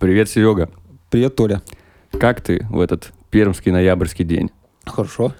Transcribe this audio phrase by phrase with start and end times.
[0.00, 0.68] Привет, Серега.
[1.10, 1.62] Привет, Толя.
[2.10, 4.50] Как ты в этот пермский ноябрьский день?
[4.84, 5.32] Хорошо.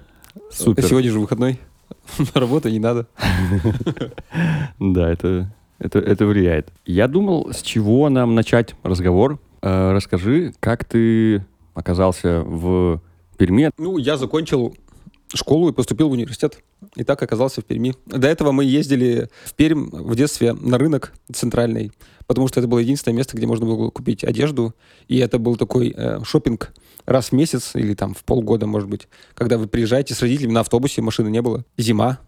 [0.49, 0.85] Супер.
[0.85, 1.59] Сегодня же выходной.
[2.33, 3.07] На работу не надо.
[4.79, 6.71] Да, это, это, это влияет.
[6.85, 9.39] Я думал, с чего нам начать разговор.
[9.61, 13.01] Э, расскажи, как ты оказался в
[13.37, 13.71] Перми?
[13.77, 14.75] Ну, я закончил
[15.33, 16.59] школу и поступил в университет.
[16.95, 17.95] И так оказался в Перми.
[18.05, 21.91] До этого мы ездили в Пермь в детстве на рынок центральный,
[22.27, 24.73] потому что это было единственное место, где можно было купить одежду.
[25.07, 26.73] И это был такой э, шопинг
[27.05, 30.61] раз в месяц или там в полгода, может быть, когда вы приезжаете с родителями на
[30.61, 32.19] автобусе, машины не было, зима,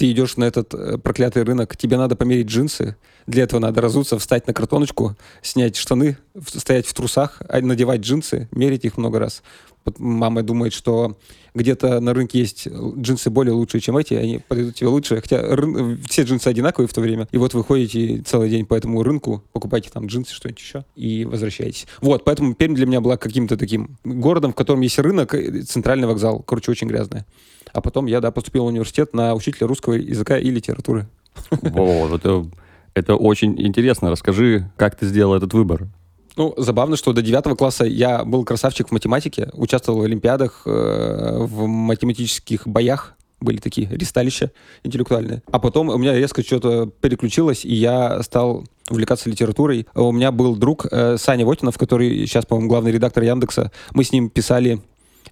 [0.00, 2.96] ты идешь на этот э, проклятый рынок, тебе надо померить джинсы,
[3.26, 6.16] для этого надо разуться, встать на картоночку, снять штаны,
[6.46, 9.42] стоять в трусах, а, надевать джинсы, мерить их много раз.
[9.84, 11.18] Вот мама думает, что
[11.52, 16.02] где-то на рынке есть джинсы более лучшие, чем эти, они подойдут тебе лучше, хотя рын-
[16.08, 17.28] все джинсы одинаковые в то время.
[17.30, 21.26] И вот вы ходите целый день по этому рынку, покупаете там джинсы, что-нибудь еще, и
[21.26, 21.86] возвращаетесь.
[22.00, 25.34] Вот, поэтому Пермь для меня была каким-то таким городом, в котором есть рынок,
[25.68, 26.42] центральный вокзал.
[26.42, 27.26] Короче, очень грязная.
[27.72, 31.08] А потом я, да, поступил в университет на учителя русского языка и литературы.
[31.50, 32.46] Во, это,
[32.94, 34.10] это очень интересно.
[34.10, 35.88] Расскажи, как ты сделал этот выбор?
[36.36, 41.36] Ну, забавно, что до девятого класса я был красавчик в математике, участвовал в олимпиадах, э,
[41.40, 45.42] в математических боях, были такие ресталища интеллектуальные.
[45.50, 49.86] А потом у меня резко что-то переключилось, и я стал увлекаться литературой.
[49.94, 53.72] У меня был друг э, Саня Вотинов, который сейчас, по-моему, главный редактор Яндекса.
[53.92, 54.80] Мы с ним писали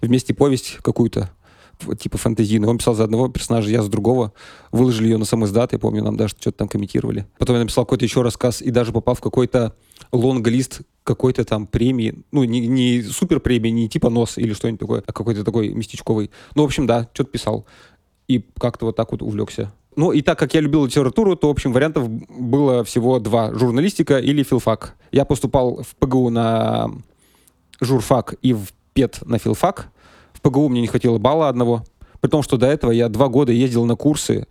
[0.01, 1.29] вместе повесть какую-то,
[1.99, 2.69] типа фэнтезийную.
[2.69, 4.33] Он писал за одного персонажа, я за другого.
[4.71, 7.25] Выложили ее на сам издат, я помню, нам даже что-то там комментировали.
[7.37, 9.75] Потом я написал какой-то еще рассказ и даже попал в какой-то
[10.11, 15.03] лонг-лист какой-то там премии, ну, не, не супер премии, не типа НОС или что-нибудь такое,
[15.07, 16.29] а какой-то такой местечковый.
[16.53, 17.65] Ну, в общем, да, что-то писал.
[18.27, 19.73] И как-то вот так вот увлекся.
[19.95, 23.53] Ну, и так как я любил литературу, то, в общем, вариантов было всего два.
[23.53, 24.95] Журналистика или филфак.
[25.11, 26.91] Я поступал в ПГУ на
[27.81, 29.89] журфак и в ПЕТ на филфак.
[30.39, 31.83] В ПГУ мне не хватило балла одного.
[32.21, 34.47] При том, что до этого я два года ездил на курсы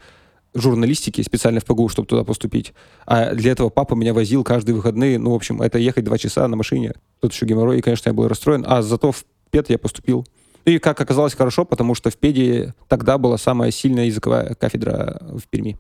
[0.55, 2.75] журналистики специально в ПГУ, чтобы туда поступить.
[3.07, 5.19] А для этого папа меня возил каждые выходные.
[5.19, 6.93] Ну, в общем, это ехать два часа на машине.
[7.21, 8.65] Тут еще геморрой, и, конечно, я был расстроен.
[8.67, 10.27] А зато в ПЕТ я поступил.
[10.67, 15.49] И, как оказалось, хорошо, потому что в ПЕДе тогда была самая сильная языковая кафедра в
[15.49, 15.79] Перми.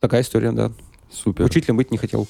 [0.00, 0.72] Такая история, да.
[1.10, 1.44] Супер.
[1.44, 2.26] Учителем быть не хотел.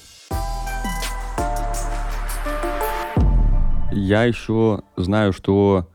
[3.91, 5.87] Я еще знаю, что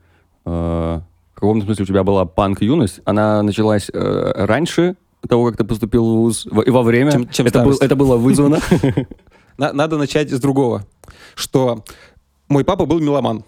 [0.45, 1.01] э,
[1.39, 2.99] каком-то смысле у тебя была панк-юность.
[3.05, 4.95] Она началась э, раньше
[5.27, 7.11] того, как ты поступил в ВУЗ, и во время.
[7.11, 8.59] Чем- чем это, был- это было вызвано.
[9.57, 10.85] На- надо начать с другого,
[11.35, 11.83] что
[12.47, 13.43] мой папа был меломан.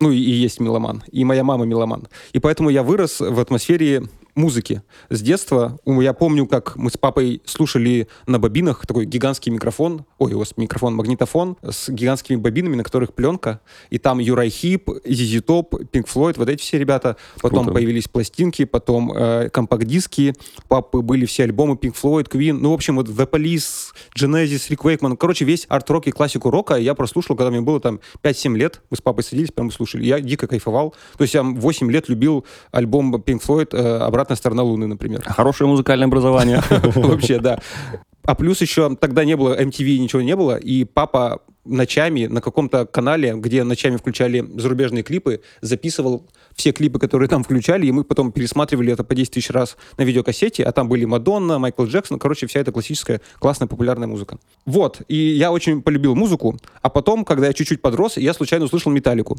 [0.00, 1.02] Ну и есть меломан.
[1.12, 2.08] И моя мама меломан.
[2.32, 4.02] И поэтому я вырос в атмосфере
[4.34, 4.82] музыки.
[5.10, 10.04] С детства у- я помню, как мы с папой слушали на бобинах такой гигантский микрофон,
[10.18, 14.88] ой, у вас микрофон, магнитофон с гигантскими бобинами, на которых пленка, и там Юрай Хип,
[15.04, 17.16] Зизи Топ, Пинк Флойд, вот эти все ребята.
[17.40, 17.74] Потом Круто.
[17.74, 20.34] появились пластинки, потом э, компакт-диски,
[20.68, 24.84] папы были все альбомы Pink Floyd, Queen, ну, в общем, вот The Police, Genesis, Рик
[24.84, 28.80] Вейкман, короче, весь арт-рок и классику рока я прослушал, когда мне было там 5-7 лет,
[28.90, 32.44] мы с папой садились, прям слушали, я дико кайфовал, то есть я 8 лет любил
[32.72, 35.22] альбом Pink Floyd э, «Обратная сторона Луны», например.
[35.22, 36.62] Хорошее музыкальное образование.
[36.94, 37.58] Вообще, да.
[38.22, 42.86] А плюс еще тогда не было MTV, ничего не было, и папа ночами на каком-то
[42.86, 48.32] канале, где ночами включали зарубежные клипы, записывал все клипы, которые там включали, и мы потом
[48.32, 52.46] пересматривали это по 10 тысяч раз на видеокассете, а там были Мадонна, Майкл Джексон, короче,
[52.46, 54.38] вся эта классическая, классная, популярная музыка.
[54.64, 58.90] Вот, и я очень полюбил музыку, а потом, когда я чуть-чуть подрос, я случайно услышал
[58.90, 59.36] «Металлику»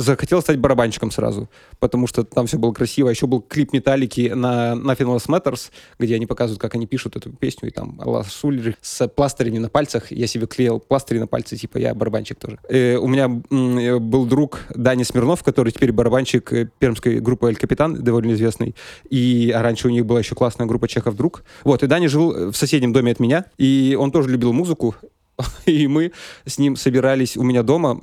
[0.00, 3.08] захотел стать барабанщиком сразу, потому что там все было красиво.
[3.08, 7.30] Еще был клип Металлики на Nothing Else Matters, где они показывают, как они пишут эту
[7.30, 10.10] песню, и там Лас Шулер с пластырями на пальцах.
[10.10, 12.58] Я себе клеил пластыри на пальцы, типа я барабанщик тоже.
[12.68, 17.56] Э, у меня э, был друг Даня Смирнов, который теперь барабанщик э, пермской группы «Эль
[17.56, 18.74] Капитан», довольно известный.
[19.10, 21.44] И а раньше у них была еще классная группа «Чехов друг».
[21.64, 24.94] Вот, и Даня жил в соседнем доме от меня, и он тоже любил музыку,
[25.66, 26.12] и мы
[26.44, 27.98] с ним собирались у меня дома.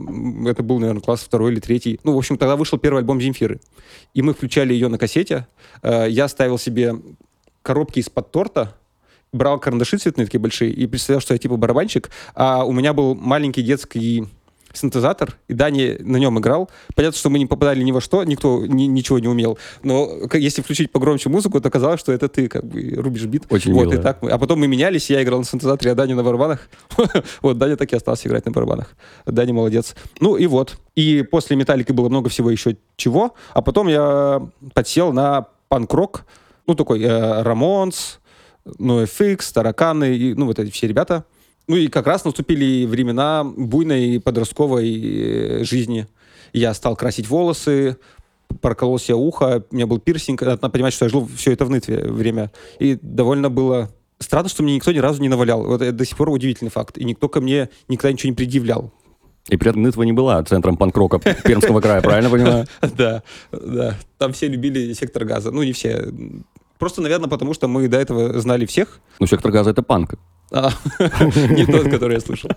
[0.47, 1.99] Это был, наверное, класс второй или третий.
[2.03, 3.59] Ну, в общем, тогда вышел первый альбом Земфиры.
[4.13, 5.47] И мы включали ее на кассете.
[5.81, 6.95] Э, Я ставил себе
[7.61, 8.75] коробки из-под торта,
[9.33, 12.09] брал карандаши цветные такие большие и представлял, что я типа барабанщик.
[12.33, 14.27] А у меня был маленький детский
[14.73, 16.69] синтезатор, и Дани на нем играл.
[16.95, 19.57] Понятно, что мы не попадали ни во что, никто ни, ничего не умел.
[19.83, 23.43] Но если включить погромче музыку, то казалось, что это ты как бы рубишь бит.
[23.49, 23.99] Очень вот, мило.
[23.99, 24.29] и так мы.
[24.29, 26.69] А потом мы менялись, я играл на синтезаторе, а Даня на барабанах.
[27.41, 28.95] вот, Даня так и остался играть на барабанах.
[29.25, 29.95] Даня молодец.
[30.19, 30.77] Ну и вот.
[30.95, 33.35] И после Металлики было много всего еще чего.
[33.53, 36.25] А потом я подсел на панк-рок.
[36.65, 38.19] Ну, такой э, Рамонс,
[38.77, 41.23] ну, FX, Тараканы, и, ну, вот эти все ребята.
[41.67, 46.07] Ну и как раз наступили времена буйной подростковой э, жизни.
[46.53, 47.97] Я стал красить волосы,
[48.61, 50.41] проколол себе ухо, у меня был пирсинг.
[50.41, 52.51] Надо понимать, что я жил все это в нытве время.
[52.79, 55.63] И довольно было странно, что мне никто ни разу не навалял.
[55.63, 56.97] Вот это до сих пор удивительный факт.
[56.97, 58.93] И никто ко мне никогда ничего не предъявлял.
[59.49, 62.65] И при этом Нытва не была центром панк-рока Пермского края, правильно понимаю?
[62.97, 63.97] Да, да.
[64.17, 65.51] Там все любили сектор газа.
[65.51, 66.13] Ну, не все.
[66.77, 68.99] Просто, наверное, потому что мы до этого знали всех.
[69.19, 70.15] Ну, сектор газа— это панк.
[70.51, 72.49] А, не тот, который я слышал.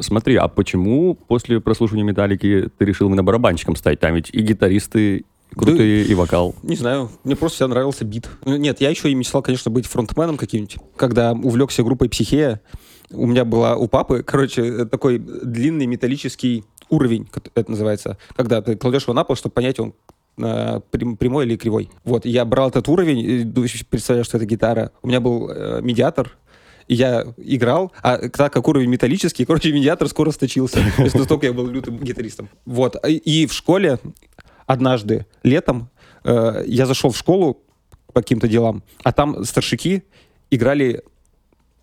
[0.00, 4.00] Смотри, а почему после прослушивания «Металлики» ты решил именно барабанщиком стать?
[4.00, 5.24] Там ведь и гитаристы
[5.54, 6.54] крутые, и вокал.
[6.62, 8.28] Не знаю, мне просто всегда нравился бит.
[8.44, 10.76] Ну, Нет, я еще и мечтал, конечно, быть фронтменом каким-нибудь.
[10.96, 12.60] Когда увлекся группой «Психея»,
[13.10, 19.02] у меня была у папы, короче, такой длинный металлический уровень, это называется, когда ты кладешь
[19.04, 19.94] его на пол, чтобы понять, он
[20.36, 21.88] прям- прямой или кривой.
[22.04, 24.92] Вот, я брал этот уровень, и ду- представляю, что это гитара.
[25.02, 26.36] У меня был э, медиатор,
[26.88, 30.78] я играл, а так как уровень металлический, короче, медиатор скоро сточился.
[30.96, 32.48] То есть настолько я был лютым гитаристом.
[32.64, 33.98] Вот, и в школе
[34.66, 35.90] однажды летом
[36.24, 37.62] э, я зашел в школу
[38.12, 40.02] по каким-то делам, а там старшики
[40.50, 41.02] играли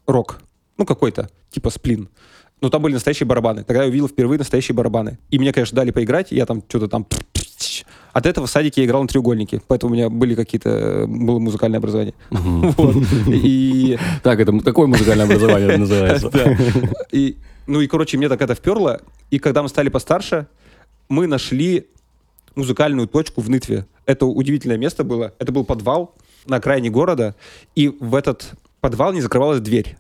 [0.08, 0.42] рок.
[0.78, 2.10] Ну, какой-то, типа сплин.
[2.62, 3.64] Но там были настоящие барабаны.
[3.64, 5.20] Тогда я увидел впервые настоящие барабаны.
[5.30, 7.06] И мне, конечно, дали поиграть, и я там что-то там...
[8.14, 10.70] От этого в садике я играл на треугольнике, поэтому у меня были какие-то...
[10.70, 12.14] э, было музыкальное образование.
[14.24, 16.32] Так, это такое музыкальное образование называется.
[17.66, 19.02] Ну и, короче, мне так это вперло.
[19.32, 20.48] И когда мы стали постарше,
[21.10, 21.88] мы нашли
[22.56, 23.86] музыкальную точку в Нытве.
[24.06, 25.34] Это удивительное место было.
[25.40, 26.14] Это был подвал
[26.46, 27.36] на окраине города,
[27.74, 28.52] и в этот
[28.82, 29.96] подвал не закрывалась дверь.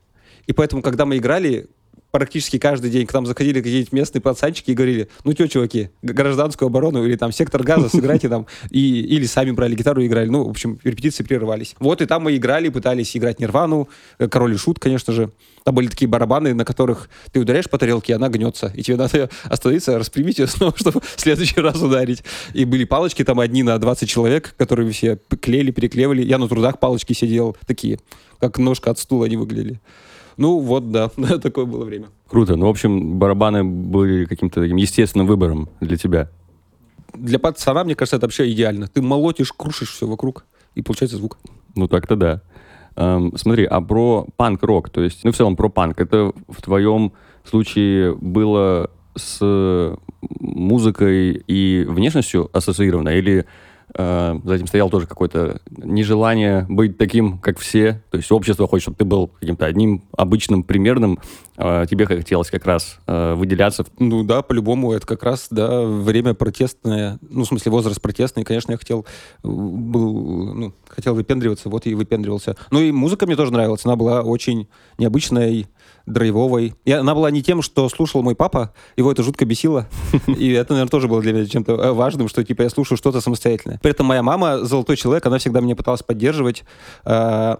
[0.45, 1.67] И поэтому, когда мы играли,
[2.13, 6.67] практически каждый день к нам заходили какие-нибудь местные пацанчики и говорили, ну что, чуваки, гражданскую
[6.67, 10.29] оборону или там сектор газа сыграйте там, и, или сами брали гитару и играли.
[10.29, 11.75] Ну, в общем, репетиции прерывались.
[11.79, 13.89] Вот и там мы играли, пытались играть Нирвану,
[14.19, 15.31] э, Король и Шут, конечно же.
[15.63, 18.71] Там были такие барабаны, на которых ты ударяешь по тарелке, и она гнется.
[18.75, 22.23] И тебе надо остановиться, распрямить ее снова, чтобы в следующий раз ударить.
[22.53, 26.21] И были палочки там одни на 20 человек, которые все клеили, переклеивали.
[26.21, 27.97] Я на трудах палочки сидел, такие,
[28.39, 29.79] как ножка от стула они выглядели.
[30.37, 31.09] Ну вот, да,
[31.41, 32.07] такое было время.
[32.27, 32.55] Круто.
[32.55, 36.29] Ну, в общем, барабаны были каким-то таким естественным выбором для тебя.
[37.13, 38.87] Для пацана, мне кажется, это вообще идеально.
[38.87, 40.45] Ты молотишь, крушишь все вокруг,
[40.75, 41.37] и получается звук.
[41.75, 42.41] Ну, так-то да.
[42.95, 47.13] Эм, смотри, а про панк-рок, то есть, ну, в целом про панк, это в твоем
[47.43, 49.95] случае было с
[50.39, 53.09] музыкой и внешностью ассоциировано?
[53.09, 53.45] Или
[53.93, 58.01] э, за этим стоял тоже какое-то нежелание быть таким, как все?
[58.11, 61.19] То есть общество хочет, чтобы ты был каким-то одним обычным, примерным,
[61.57, 63.85] а тебе хотелось как раз э, выделяться.
[63.99, 68.71] Ну да, по-любому, это как раз, да, время протестное, ну, в смысле, возраст протестный, конечно,
[68.71, 69.05] я хотел,
[69.43, 72.55] э, был, ну, хотел выпендриваться, вот и выпендривался.
[72.71, 74.67] Ну и музыка мне тоже нравилась, она была очень
[74.97, 75.67] необычной,
[76.05, 76.75] драйвовой.
[76.85, 79.87] И она была не тем, что слушал мой папа, его это жутко бесило,
[80.27, 83.21] и это, наверное, тоже было для меня чем-то э, важным, что, типа, я слушаю что-то
[83.21, 83.79] самостоятельное.
[83.81, 86.63] При этом моя мама, золотой человек, она всегда меня пыталась поддерживать,
[87.05, 87.57] э,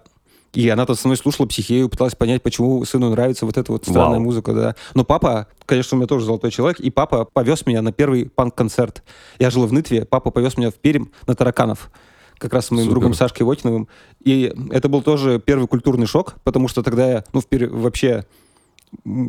[0.54, 3.84] и она тут со мной слушала психею, пыталась понять, почему сыну нравится вот эта вот
[3.84, 4.20] странная Вау.
[4.20, 4.76] музыка, да.
[4.94, 9.02] Но папа, конечно, у меня тоже золотой человек, и папа повез меня на первый панк-концерт.
[9.38, 11.90] Я жил в Нытве, папа повез меня в Пермь на Тараканов
[12.38, 12.94] как раз с моим Супер.
[12.94, 13.88] другом Сашкой Вотиновым.
[14.22, 18.24] И это был тоже первый культурный шок, потому что тогда я, ну, впер- вообще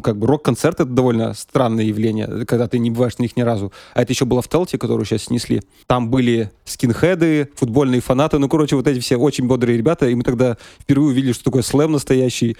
[0.04, 3.72] как бы рок-концерт это довольно странное явление, когда ты не бываешь на них ни разу.
[3.94, 5.64] А это еще было в Телте, которую сейчас снесли.
[5.88, 10.24] Там были скинхеды, футбольные фанаты, ну, короче, вот эти все очень бодрые ребята, и мы
[10.24, 12.58] тогда впервые увидели, что такое слэм настоящий.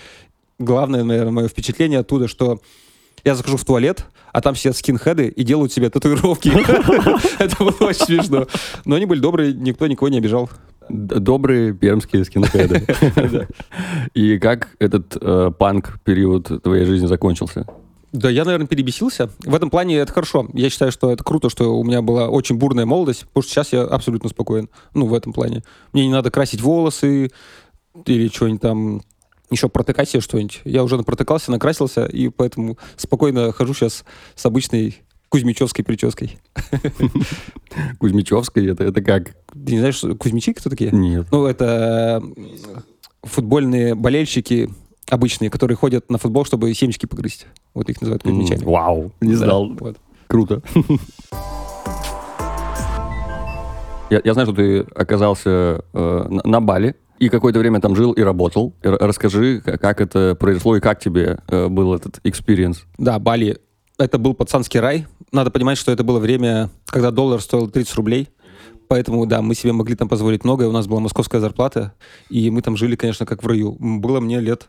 [0.58, 2.60] Главное, наверное, мое впечатление оттуда, что
[3.26, 6.50] я захожу в туалет, а там сидят скинхеды и делают себе татуировки.
[7.40, 8.48] Это было очень смешно.
[8.86, 10.50] Но они были добрые, никто никого не обижал.
[10.88, 12.86] Добрые пермские скинхеды.
[14.14, 17.66] И как этот э, панк-период твоей жизни закончился?
[18.12, 19.30] Да, я, наверное, перебесился.
[19.40, 20.48] В этом плане это хорошо.
[20.54, 23.74] Я считаю, что это круто, что у меня была очень бурная молодость, потому что сейчас
[23.74, 24.70] я абсолютно спокоен.
[24.94, 25.64] Ну, в этом плане.
[25.92, 27.32] Мне не надо красить волосы
[28.06, 29.02] или что-нибудь там
[29.50, 30.62] еще протыкать себе что-нибудь.
[30.66, 34.04] Я уже протыкался, накрасился, и поэтому спокойно хожу сейчас
[34.36, 36.38] с обычной кузьмичевской прической.
[38.00, 39.36] Кузьмичевской, это, это как?
[39.52, 40.92] Ты не знаешь, кузьмичи кто такие?
[40.92, 41.28] Нет.
[41.32, 42.24] Ну, это
[43.24, 44.70] футбольные болельщики
[45.10, 47.48] обычные, которые ходят на футбол, чтобы семечки погрызть.
[47.74, 48.60] Вот их называют кузьмичами.
[48.60, 49.74] М, Вау, не Да, знал.
[49.74, 49.98] вот.
[50.28, 50.62] Круто.
[54.12, 58.12] Я, я знаю, что ты оказался э, на, на Бали и какое-то время там жил
[58.12, 58.74] и работал.
[58.82, 62.84] Расскажи, как это произошло и как тебе э, был этот experience.
[62.98, 63.60] Да, Бали.
[63.98, 65.08] Это был пацанский рай.
[65.32, 68.30] Надо понимать, что это было время, когда доллар стоил 30 рублей.
[68.88, 70.68] Поэтому, да, мы себе могли там позволить многое.
[70.68, 71.94] У нас была московская зарплата,
[72.30, 73.76] и мы там жили, конечно, как в раю.
[73.80, 74.68] Было мне лет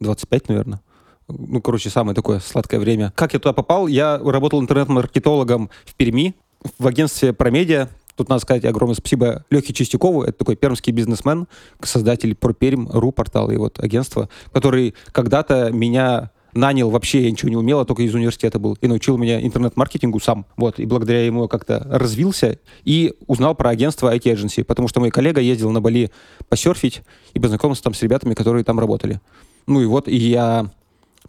[0.00, 0.80] 25, наверное.
[1.28, 3.12] Ну, короче, самое такое сладкое время.
[3.14, 3.86] Как я туда попал?
[3.86, 6.34] Я работал интернет-маркетологом в Перми,
[6.78, 7.88] в агентстве Промедиа.
[8.18, 10.24] Тут надо сказать огромное спасибо Лехе Чистякову.
[10.24, 11.46] Это такой пермский бизнесмен,
[11.80, 17.78] создатель ProPerm.ru портала и вот агентства, который когда-то меня нанял, вообще я ничего не умел,
[17.78, 20.46] а только из университета был, и научил меня интернет-маркетингу сам.
[20.56, 24.98] Вот, и благодаря ему я как-то развился и узнал про агентство IT Agency, потому что
[24.98, 26.10] мой коллега ездил на Бали
[26.48, 27.02] посерфить
[27.34, 29.20] и познакомился там с ребятами, которые там работали.
[29.68, 30.72] Ну и вот, и я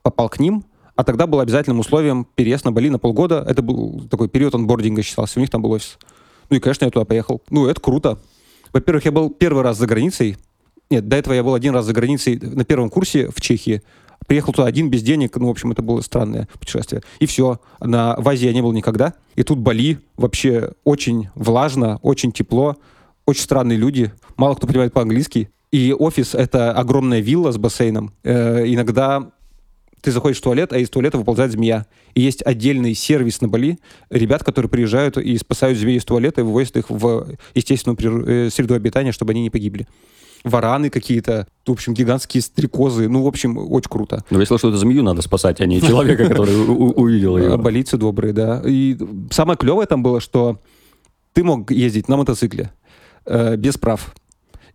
[0.01, 0.63] попал к ним,
[0.96, 3.46] а тогда было обязательным условием переезд на Бали на полгода.
[3.48, 6.00] Это был такой период онбординга считался, у них там был офис.
[6.50, 7.41] Ну и, конечно, я туда поехал.
[7.50, 8.20] Ну, это круто.
[8.74, 10.38] Во-первых, я был первый раз за границей.
[10.89, 13.82] Нет, до этого я был один раз за границей на первом курсе в Чехии.
[14.27, 15.36] Приехал туда один, без денег.
[15.38, 17.01] Ну, в общем, это было странное путешествие.
[17.20, 17.60] И все.
[17.79, 19.13] На, в Азии я не был никогда.
[19.36, 22.77] И тут Бали вообще очень влажно, очень тепло,
[23.25, 24.12] очень странные люди.
[24.38, 25.50] Мало кто понимает по-английски.
[25.72, 28.13] И офис— это огромная вилла с бассейном.
[28.24, 29.32] Э, иногда
[30.01, 31.86] ты заходишь в туалет, а из туалета выползает змея.
[32.15, 33.79] И есть отдельный сервис на Бали,
[34.10, 38.50] ребят, которые приезжают и спасают змей из туалета и вывозят их в естественную приру- э,
[38.50, 39.88] среду обитания, чтобы они не погибли.
[40.44, 43.10] Вараны какие-то, в общем, гигантские стрекозы.
[43.10, 44.24] Ну, в общем, очень круто.
[44.29, 47.58] Ну, я слышал, что это змею надо спасать, а не человека, который увидел ее.
[47.58, 48.62] Болицы добрые, да.
[48.65, 48.98] И
[49.32, 50.62] самое клевое там было, что
[51.34, 52.72] ты мог ездить на мотоцикле
[53.25, 54.15] э, без прав.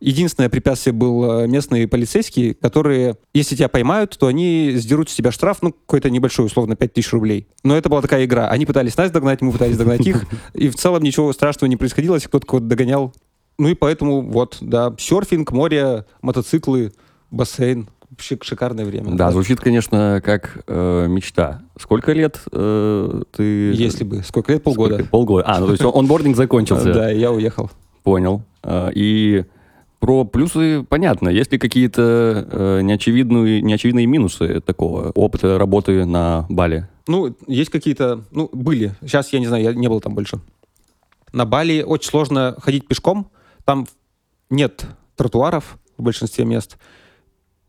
[0.01, 5.31] Единственное препятствие был э, местные полицейские, которые, если тебя поймают, то они сдерут с тебя
[5.33, 7.47] штраф, ну, какой-то небольшой, условно, 5000 рублей.
[7.63, 8.49] Но это была такая игра.
[8.49, 10.25] Они пытались нас догнать, мы пытались догнать их.
[10.55, 13.15] И в целом ничего страшного не происходило, если кто-то кого-то догонял.
[13.57, 16.93] Ну и поэтому вот, да, серфинг, море, мотоциклы,
[17.31, 17.89] бассейн.
[18.11, 19.13] Вообще шикарное время.
[19.17, 21.63] Да, звучит, конечно, как э, мечта.
[21.81, 23.43] Сколько лет э, ты...
[23.73, 24.23] Если бы.
[24.23, 24.63] Сколько лет?
[24.63, 24.95] Полгода.
[24.95, 25.11] Сколько?
[25.11, 25.45] Полгода.
[25.49, 26.93] А, ну то есть он- онбординг закончился.
[26.93, 27.71] Да, я уехал.
[28.05, 28.43] Понял.
[28.63, 29.45] А, И
[30.05, 31.31] про плюсы понятно.
[31.31, 36.87] Есть ли какие-то э, неочевидные, неочевидные минусы такого опыта работы на Бали?
[37.09, 38.95] Ну, есть какие-то, ну, были.
[39.01, 40.41] Сейчас я не знаю, я не был там больше.
[41.33, 43.31] На Бали очень сложно ходить пешком.
[43.65, 43.87] Там
[44.51, 44.85] нет
[45.17, 46.77] тротуаров в большинстве мест.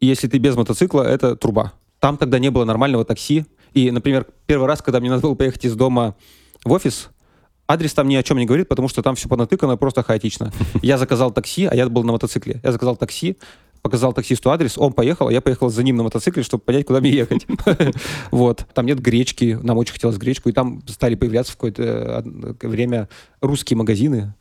[0.02, 1.72] И если ты без мотоцикла, это труба.
[2.02, 3.46] Там тогда не было нормального такси.
[3.74, 6.18] И, например, первый раз, когда мне надо было поехать из дома
[6.66, 7.12] в офис,
[7.68, 10.52] адрес там ни о чем не говорит, потому что там все понатыкано просто хаотично.
[10.82, 12.60] Я заказал такси, а я был на мотоцикле.
[12.64, 13.38] Я заказал такси,
[13.82, 17.02] показал таксисту адрес, он поехал, а я поехал за ним на мотоцикле, чтобы понять, куда
[17.02, 17.46] мне ехать.
[18.32, 18.66] Вот.
[18.74, 23.10] Там нет гречки, нам очень хотелось гречку, и там стали появляться в какое-то э, время
[23.42, 24.34] русские магазины,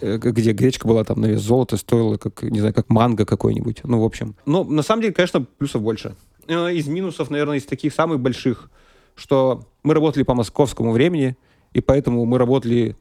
[0.00, 3.80] э, где гречка была там на вес золота, стоила как, не знаю, как манго какой-нибудь.
[3.82, 4.36] Ну, в общем.
[4.46, 6.14] Ну, на самом деле, конечно, плюсов больше.
[6.46, 8.70] Э, Из минусов, наверное, из таких самых больших,
[9.16, 11.36] что мы работали по московскому времени,
[11.74, 12.96] и поэтому мы работали,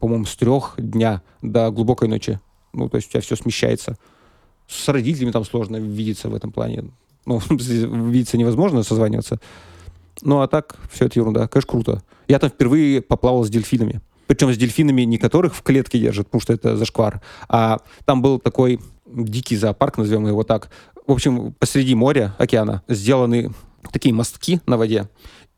[0.00, 2.40] по-моему, с трех дня до глубокой ночи.
[2.72, 3.96] Ну, то есть у тебя все смещается.
[4.66, 6.90] С родителями там сложно видеться в этом плане.
[7.26, 9.40] Ну, видеться невозможно, созваниваться.
[10.22, 11.48] Ну, а так, все это ерунда.
[11.48, 12.02] Конечно, круто.
[12.26, 14.00] Я там впервые поплавал с дельфинами.
[14.26, 18.38] Причем с дельфинами, не которых в клетке держат, потому что это зашквар, а там был
[18.38, 20.68] такой дикий зоопарк, назовем его так.
[21.06, 23.52] В общем, посреди моря, океана, сделаны
[23.90, 25.08] такие мостки на воде,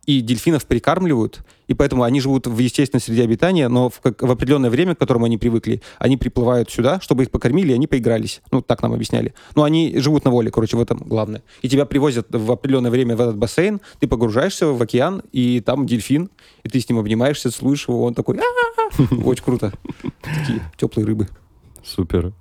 [0.06, 4.30] и дельфинов прикармливают, и поэтому они живут в естественной среде обитания, но в, как- в
[4.30, 8.40] определенное время, к которому они привыкли, они приплывают сюда, чтобы их покормили, и они поигрались.
[8.50, 9.34] Ну, так нам объясняли.
[9.54, 11.42] Но они живут на воле, короче, в этом главное.
[11.62, 15.86] И тебя привозят в определенное время в этот бассейн, ты погружаешься в океан, и там
[15.86, 16.30] дельфин,
[16.64, 18.38] и ты с ним обнимаешься, целуешь его, он такой...
[19.24, 19.72] Очень круто.
[20.22, 21.28] Такие теплые рыбы
[21.84, 22.32] Супер.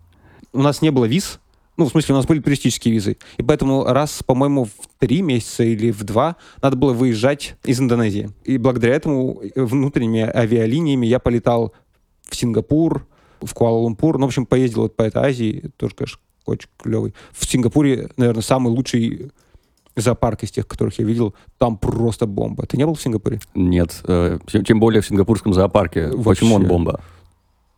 [0.54, 1.40] у нас не было виз,
[1.80, 3.18] ну, в смысле, у нас были туристические визы.
[3.38, 8.32] И поэтому раз, по-моему, в три месяца или в два надо было выезжать из Индонезии.
[8.44, 11.74] И благодаря этому внутренними авиалиниями я полетал
[12.28, 13.08] в Сингапур,
[13.40, 14.18] в Куала-Лумпур.
[14.18, 15.72] Ну, в общем, поездил вот по этой Азии.
[15.78, 17.14] Тоже, конечно, очень клевый.
[17.32, 19.32] В Сингапуре, наверное, самый лучший
[19.96, 21.34] зоопарк из тех, которых я видел.
[21.58, 22.66] Там просто бомба.
[22.66, 23.40] Ты не был в Сингапуре?
[23.56, 26.08] Нет, э, тем тем более в сингапурском зоопарке.
[26.08, 26.42] Вообще.
[26.42, 27.00] Почему он бомба?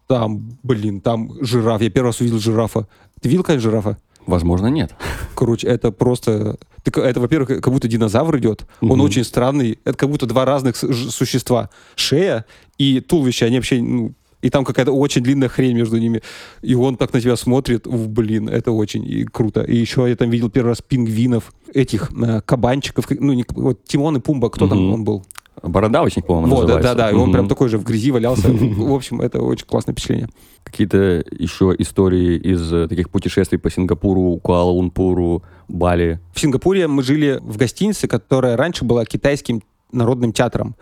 [0.08, 1.82] Там, блин, там жираф.
[1.82, 2.88] Я первый раз увидел жирафа.
[3.22, 3.98] Ты видел, конечно, жирафа?
[4.28, 4.94] Возможно, нет.
[5.36, 6.58] Короче, это просто...
[6.86, 8.66] Это, во-первых, как будто динозавр идет.
[8.82, 9.02] Он Мгм.
[9.02, 9.80] очень странный.
[9.84, 11.70] Это как будто два разных существа.
[11.96, 12.46] Шея
[12.78, 16.22] и туловище, они вообще ну, и там какая-то очень длинная хрень между ними.
[16.64, 19.62] И он так на тебя смотрит, Уф, блин, это очень и круто.
[19.62, 24.18] И еще я там видел первый раз пингвинов, этих э, кабанчиков, ну, не, вот Тимон
[24.18, 24.94] и Пумба, кто там Мгм.
[24.94, 25.26] он был?
[25.64, 26.96] Бородавочник, по-моему, Вот, да, называется.
[26.96, 27.32] да, да, и он Мгм.
[27.34, 28.48] прям такой же в грязи валялся.
[28.52, 30.30] В общем, это очень классное впечатление.
[30.64, 36.20] Какие-то еще истории из э, таких путешествий по Сингапуру, Куала-Лумпуру, Бали.
[36.34, 40.76] В Сингапуре мы жили в гостинице, которая раньше была китайским народным театром.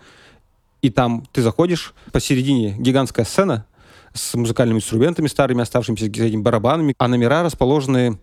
[0.82, 3.66] И там ты заходишь, посередине гигантская сцена
[4.14, 8.18] с музыкальными инструментами старыми, оставшимися этими барабанами, а номера расположены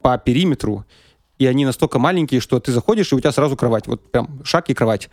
[0.00, 0.84] по периметру,
[1.38, 3.86] и они настолько маленькие, что ты заходишь, и у тебя сразу кровать.
[3.88, 5.10] Вот прям шаг и кровать.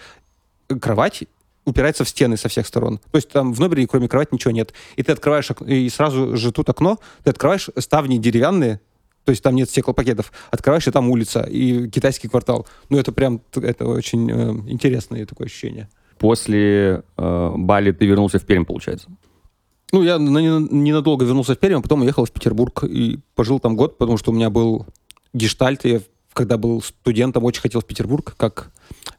[0.79, 1.23] Кровать
[1.65, 2.97] упирается в стены со всех сторон.
[3.11, 4.73] То есть там в номере, кроме кровати, ничего нет.
[4.95, 8.81] И ты открываешь окно, и сразу же тут окно, ты открываешь ставни деревянные,
[9.23, 10.33] то есть там нет стеклопакетов.
[10.51, 12.67] Открываешь, и там улица, и китайский квартал.
[12.89, 15.87] Ну, это прям, это очень э, интересное такое ощущение.
[16.19, 19.07] После э, Бали ты вернулся в Пермь, получается.
[19.93, 23.59] Ну, я на- на- ненадолго вернулся в Пермь, а потом уехал в Петербург и пожил
[23.61, 24.85] там год, потому что у меня был
[25.33, 25.85] гештальт.
[25.85, 26.01] Я,
[26.33, 28.71] когда был студентом, очень хотел в Петербург, как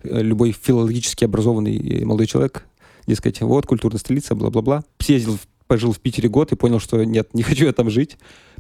[0.03, 2.67] э, любой филологически образованный э, молодой человек.
[3.07, 4.85] Дескать, вот, культурная столица, бла-бла-бла.
[4.99, 8.19] Съездил, пожил в Питере год и понял, что нет, не хочу я там жить.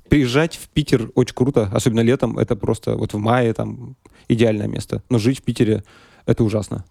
[0.09, 2.39] Приезжать в Питер очень круто, особенно летом.
[2.39, 3.97] Это просто вот в мае там
[4.29, 5.03] идеальное место.
[5.09, 5.83] Но жить в Питере
[6.27, 6.85] это ужасно,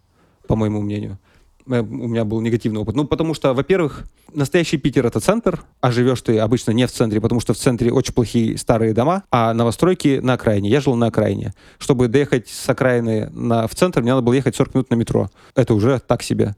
[0.47, 1.19] по моему мнению.
[1.67, 2.95] Э, У меня был негативный опыт.
[2.95, 4.03] Ну, потому что, во-первых,
[4.33, 7.91] настоящий Питер— это центр, а живешь ты обычно не в центре, потому что в центре
[7.91, 10.69] очень плохие старые дома, а новостройки на окраине.
[10.69, 11.53] Я жил на окраине.
[11.77, 15.29] Чтобы доехать с окраины на, в центр, мне надо было ехать 40 минут на метро.
[15.55, 16.55] Это уже так себе.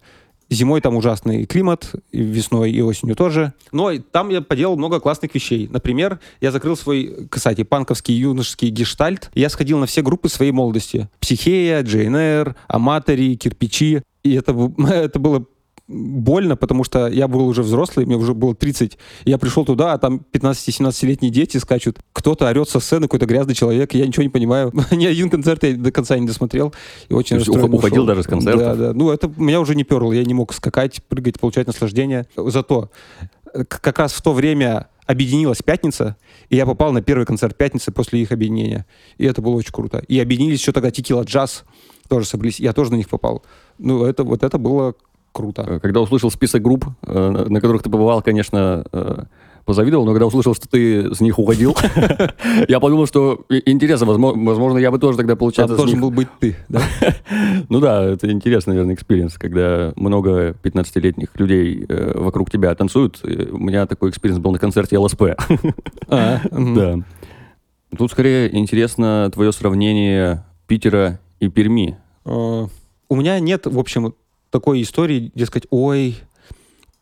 [0.47, 3.53] Зимой там ужасный климат, и весной и осенью тоже.
[3.71, 5.67] Но там я поделал много классных вещей.
[5.67, 9.31] Например, я закрыл свой, кстати, панковский юношеский гештальт.
[9.33, 11.09] Я сходил на все группы своей молодости.
[11.19, 14.03] Психея, Джейнер, Аматори, Кирпичи.
[14.25, 14.53] И это,
[14.91, 15.45] это было
[15.87, 18.97] больно, потому что я был уже взрослый, мне уже было 30.
[19.25, 21.99] И я пришел туда, а там 15-17-летние дети скачут.
[22.11, 24.73] Кто-то орет со сцены, какой-то грязный человек, я ничего не понимаю.
[24.91, 26.73] Ни один концерт я до конца не досмотрел.
[27.07, 28.05] И очень То есть уходил ушел.
[28.07, 28.63] даже с концертов?
[28.65, 28.93] Да, да.
[28.93, 30.11] Ну, это меня уже не перло.
[30.11, 32.25] Я не мог скакать, прыгать, получать наслаждение.
[32.35, 32.89] Зато
[33.53, 36.17] э, как раз в то время объединилась «Пятница»,
[36.49, 38.87] и я попал на первый концерт «Пятницы» после их объединения.
[39.19, 39.99] И это было очень круто.
[40.07, 41.63] И объединились еще тогда «Текила Джаз»,
[42.07, 42.59] тоже собрались.
[42.59, 43.43] Я тоже на них попал.
[43.77, 44.93] Ну, это, вот это было
[45.35, 45.63] круто.
[45.67, 49.23] Э, Когда услышал список групп, э, на которых ты побывал, конечно, э,
[49.65, 51.75] позавидовал, но когда услышал, что ты с них уходил,
[52.67, 56.55] я подумал, что интересно, возмо- возможно, я бы тоже тогда, получается, должен был быть ты,
[56.69, 56.81] да?
[57.69, 63.19] Ну да, это интересный, наверное, experience, когда много 15-летних людей вокруг тебя танцуют.
[63.23, 65.23] У меня такой experience был на концерте ЛСП.
[66.07, 66.39] А.
[66.51, 66.99] Да.
[67.97, 71.97] Тут скорее интересно твое сравнение Питера и Перми.
[73.09, 74.15] У меня нет, в общем,
[74.49, 76.17] такой истории, дескать, ой,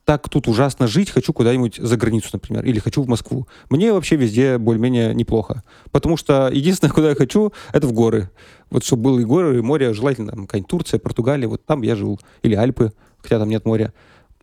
[0.05, 3.47] так тут ужасно жить, хочу куда-нибудь за границу, например, или хочу в Москву.
[3.69, 5.63] Мне вообще везде более-менее неплохо.
[5.91, 8.29] Потому что единственное, куда я хочу, это в горы.
[8.69, 11.95] Вот чтобы было и горы, и море, желательно там, какая-нибудь Турция, Португалия, вот там я
[11.95, 12.19] жил.
[12.41, 13.93] Или Альпы, хотя там нет моря.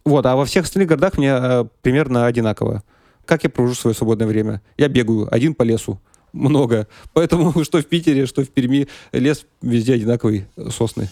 [0.05, 2.83] Вот, а во всех остальных городах мне э, примерно одинаково.
[3.27, 4.63] Как я провожу свое свободное время?
[4.79, 6.01] Я бегаю один по лесу,
[6.33, 6.89] много.
[7.13, 11.11] Поэтому что в Питере, что в Перми, лес везде одинаковый, э, сосны.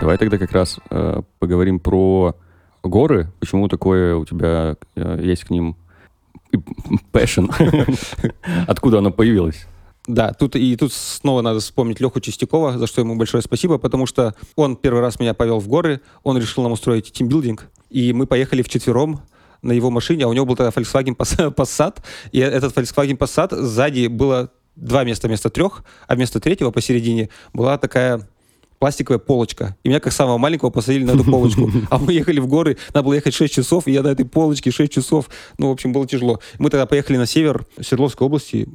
[0.00, 2.34] Давай тогда как раз э, поговорим про
[2.82, 3.30] горы.
[3.38, 5.76] Почему такое у тебя э, есть к ним
[7.12, 7.50] passion?
[8.66, 9.66] Откуда оно появилось?
[10.06, 14.06] Да, тут и тут снова надо вспомнить Леху Чистякова, за что ему большое спасибо, потому
[14.06, 18.26] что он первый раз меня повел в горы, он решил нам устроить тимбилдинг, и мы
[18.26, 19.20] поехали вчетвером
[19.60, 21.98] на его машине, а у него был тогда Volkswagen Pass- Passat,
[22.32, 27.76] и этот Volkswagen Passat сзади было два места вместо трех, а вместо третьего посередине была
[27.76, 28.26] такая
[28.80, 29.76] пластиковая полочка.
[29.84, 31.70] И меня, как самого маленького, посадили на эту полочку.
[31.90, 34.70] А мы ехали в горы, надо было ехать 6 часов, и я на этой полочке
[34.70, 35.28] 6 часов.
[35.58, 36.40] Ну, в общем, было тяжело.
[36.58, 38.68] Мы тогда поехали на север Свердловской области,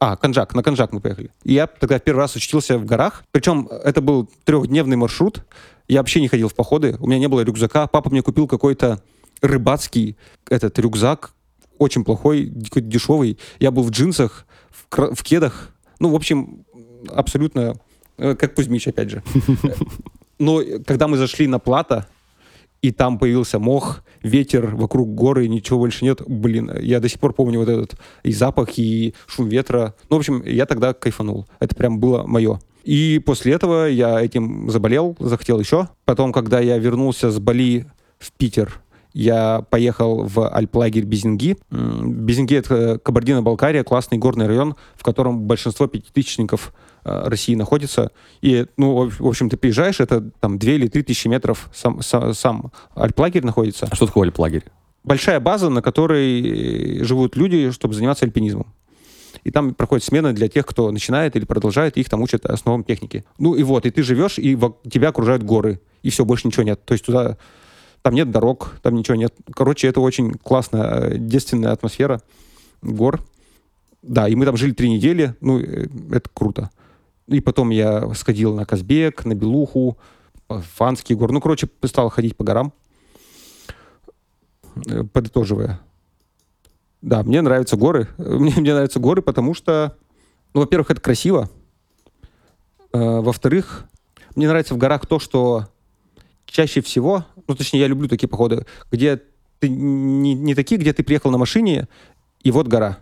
[0.00, 1.30] а, Конжак, на Конжак мы поехали.
[1.44, 3.22] И я тогда первый раз учился в горах.
[3.30, 5.44] Причем это был трехдневный маршрут.
[5.86, 6.96] Я вообще не ходил в походы.
[6.98, 7.86] У меня не было рюкзака.
[7.86, 9.00] Папа мне купил какой-то
[9.42, 10.16] рыбацкий
[10.50, 11.34] этот рюкзак.
[11.78, 13.38] Очень плохой, какой-то дешевый.
[13.60, 14.44] Я был в джинсах,
[14.90, 15.70] в, в кедах.
[16.00, 16.64] Ну, в общем,
[17.08, 17.74] абсолютно
[18.16, 19.22] как Кузьмич, опять же.
[20.38, 22.06] Но э, когда мы зашли на плато,
[22.82, 26.20] и там появился мох, ветер, вокруг горы, ничего больше нет.
[26.26, 29.94] Блин, я до сих пор помню вот этот и запах, и шум ветра.
[30.10, 31.46] Ну, в общем, я тогда кайфанул.
[31.60, 32.58] Это прям было мое.
[32.82, 35.88] И после этого я этим заболел, захотел еще.
[36.04, 37.86] Потом, когда я вернулся с Бали
[38.18, 38.80] в Питер,
[39.12, 41.56] я поехал в альплагерь Безинги.
[41.70, 46.72] Безинги— это Кабардино-Балкария, классный горный район, в котором большинство пятитысячников
[47.04, 48.10] э, России находится.
[48.40, 52.34] И, ну, в общем, ты приезжаешь, это там 2 или 3 тысячи метров сам, сам,
[52.34, 53.88] сам альплагерь находится.
[53.90, 54.64] А что такое альплагерь?
[55.04, 58.72] Большая база, на которой живут люди, чтобы заниматься альпинизмом.
[59.44, 62.84] И там проходит смена для тех, кто начинает или продолжает, и их там учат основам
[62.84, 63.24] техники.
[63.38, 64.56] Ну и вот, и ты живешь, и
[64.88, 66.84] тебя окружают горы, и все, больше ничего нет.
[66.84, 67.36] То есть туда
[68.02, 69.34] там нет дорог, там ничего нет.
[69.54, 72.20] Короче, это очень классная э, девственная атмосфера
[72.82, 73.20] гор.
[74.02, 76.70] Да, и мы там жили три недели, ну, э, это круто.
[77.28, 79.96] И потом я сходил на Казбек, на Белуху,
[80.48, 81.30] Фанский гор.
[81.30, 82.72] Ну, короче, стал ходить по горам,
[84.86, 85.80] э, подытоживая.
[87.00, 88.08] Да, мне нравятся горы.
[88.18, 89.96] Мне, мне нравятся горы, потому что,
[90.54, 91.48] ну, во-первых, это красиво.
[92.92, 93.86] Во-вторых,
[94.36, 95.66] мне нравится в горах то, что
[96.52, 99.20] чаще всего, ну, точнее, я люблю такие походы, где
[99.58, 101.88] ты не, не такие, где ты приехал на машине,
[102.42, 102.98] и вот гора.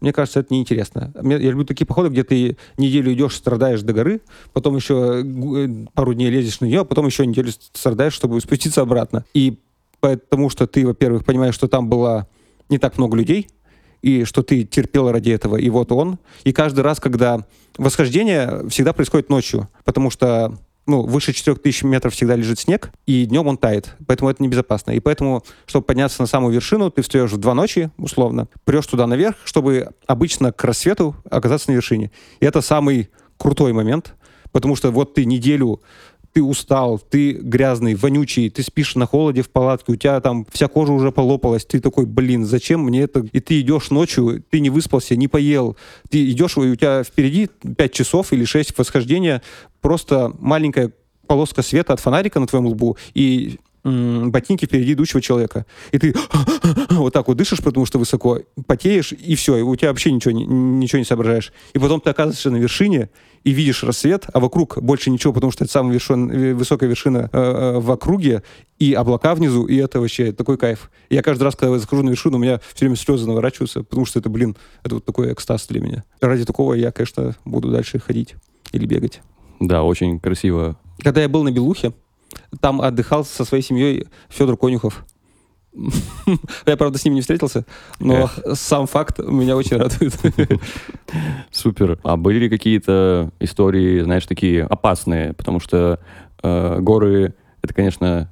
[0.00, 1.12] Мне кажется, это неинтересно.
[1.22, 4.20] Я люблю такие походы, где ты неделю идешь, страдаешь до горы,
[4.52, 8.82] потом еще э, пару дней лезешь на нее, а потом еще неделю страдаешь, чтобы спуститься
[8.82, 9.24] обратно.
[9.32, 9.58] И
[10.00, 12.28] потому что ты, во-первых, понимаешь, что там было
[12.68, 13.48] не так много людей,
[14.02, 16.18] и что ты терпел ради этого, и вот он.
[16.42, 17.46] И каждый раз, когда
[17.78, 23.46] восхождение всегда происходит ночью, потому что ну, выше 4000 метров всегда лежит снег, и днем
[23.46, 24.92] он тает, поэтому это небезопасно.
[24.92, 29.06] И поэтому, чтобы подняться на самую вершину, ты встаешь в два ночи, условно, прешь туда
[29.06, 32.10] наверх, чтобы обычно к рассвету оказаться на вершине.
[32.40, 34.14] И это самый крутой момент,
[34.52, 35.80] потому что вот ты неделю
[36.34, 40.66] ты устал, ты грязный, вонючий, ты спишь на холоде в палатке, у тебя там вся
[40.66, 43.20] кожа уже полопалась, ты такой, блин, зачем мне это?
[43.20, 45.76] И ты идешь ночью, ты не выспался, не поел,
[46.10, 49.42] ты идешь, и у тебя впереди 5 часов или 6 восхождения,
[49.80, 50.92] просто маленькая
[51.28, 55.66] полоска света от фонарика на твоем лбу, и ботинки впереди идущего человека.
[55.92, 56.14] И ты
[56.90, 60.32] вот так вот дышишь, потому что высоко, потеешь, и все, и у тебя вообще ничего,
[60.32, 61.52] ничего не соображаешь.
[61.74, 63.10] И потом ты оказываешься на вершине
[63.44, 67.28] и видишь рассвет, а вокруг больше ничего, потому что это самая вершина, э, высокая вершина
[67.30, 68.42] э, э, в округе,
[68.78, 70.90] и облака внизу, и это вообще такой кайф.
[71.10, 74.06] Я каждый раз, когда я захожу на вершину, у меня все время слезы наворачиваются, потому
[74.06, 76.04] что это, блин, это вот такой экстаз для меня.
[76.20, 78.34] Ради такого я, конечно, буду дальше ходить
[78.72, 79.20] или бегать.
[79.60, 80.76] Да, очень красиво.
[81.02, 81.92] Когда я был на Белухе,
[82.60, 85.04] там отдыхал со своей семьей Федор Конюхов.
[86.66, 87.66] Я, правда, с ним не встретился,
[87.98, 88.38] но Эх.
[88.54, 90.14] сам факт меня очень радует.
[91.50, 91.98] Супер.
[92.04, 95.32] А были ли какие-то истории, знаешь, такие опасные?
[95.32, 95.98] Потому что
[96.42, 97.34] э, горы
[97.64, 98.30] это, конечно,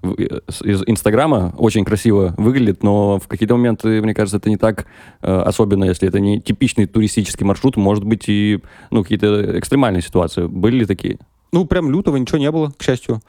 [0.63, 4.85] из Инстаграма очень красиво выглядит, но в какие-то моменты, мне кажется, это не так,
[5.23, 10.47] э, особенно если это не типичный туристический маршрут, может быть и ну, какие-то экстремальные ситуации.
[10.47, 11.19] Были ли такие?
[11.51, 13.23] Ну, прям лютого ничего не было, к счастью.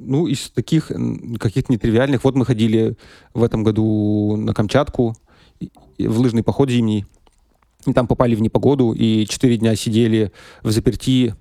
[0.00, 0.92] Ну, из таких
[1.40, 2.22] каких-то нетривиальных.
[2.22, 2.96] Вот мы ходили
[3.34, 5.16] в этом году на Камчатку
[5.98, 7.04] в лыжный поход зимний.
[7.86, 10.32] И там попали в непогоду, и четыре дня сидели
[10.62, 11.34] в заперти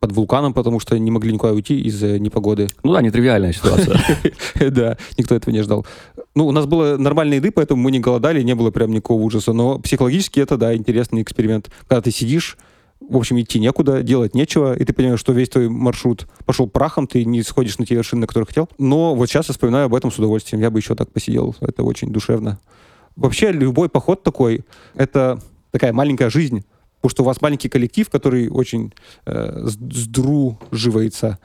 [0.00, 2.68] под вулканом, потому что не могли никуда уйти из-за непогоды.
[2.82, 4.00] Ну да, нетривиальная ситуация.
[4.70, 5.86] Да, никто этого не ждал.
[6.34, 9.52] Ну, у нас было нормальной еды, поэтому мы не голодали, не было прям никакого ужаса.
[9.52, 11.70] Но психологически это, да, интересный эксперимент.
[11.86, 12.58] Когда ты сидишь,
[13.00, 17.06] в общем, идти некуда, делать нечего, и ты понимаешь, что весь твой маршрут пошел прахом,
[17.06, 18.68] ты не сходишь на те вершины, на которые хотел.
[18.78, 20.62] Но вот сейчас я вспоминаю об этом с удовольствием.
[20.62, 21.54] Я бы еще так посидел.
[21.60, 22.58] Это очень душевно.
[23.14, 26.64] Вообще, любой поход такой— это такая маленькая жизнь,
[26.96, 28.92] потому что у вас маленький коллектив, который очень
[29.26, 31.38] э, сдруживается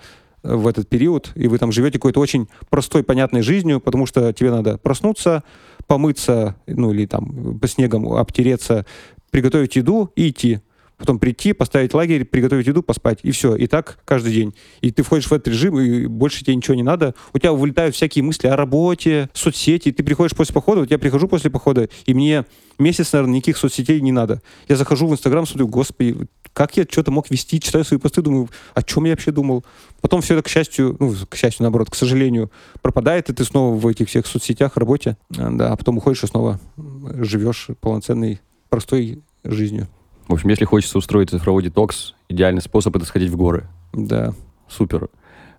[0.44, 4.34] э, в этот период, и вы там живете какой-то очень простой, понятной жизнью, потому что
[4.34, 5.44] тебе надо проснуться,
[5.88, 8.86] помыться, ну или там по снегам обтереться,
[9.32, 10.62] приготовить еду и идти
[11.02, 13.56] потом прийти, поставить лагерь, приготовить еду, поспать, и все.
[13.56, 14.54] И так каждый день.
[14.82, 17.16] И ты входишь в этот режим, и больше тебе ничего не надо.
[17.34, 19.92] У тебя вылетают всякие мысли о работе, соцсети.
[19.92, 22.46] Ты приходишь после похода, вот я прихожу после похода, и мне
[22.80, 24.42] месяц, наверное, никаких соцсетей не надо.
[24.70, 26.16] Я захожу в Инстаграм, смотрю, господи,
[26.54, 29.66] как я что-то мог вести, читаю свои посты, думаю, о чем я вообще думал.
[30.02, 33.76] Потом все это, к счастью, ну, к счастью, наоборот, к сожалению, пропадает, и ты снова
[33.76, 39.88] в этих всех соцсетях, работе, да, а потом уходишь и снова живешь полноценной, простой жизнью.
[40.32, 43.68] В общем, если хочется устроить цифровой детокс, идеальный способ это сходить в горы.
[43.92, 44.34] Да.
[44.70, 45.10] Супер.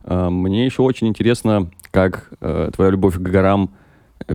[0.02, 3.74] А, мне еще очень интересно, как э, твоя любовь к горам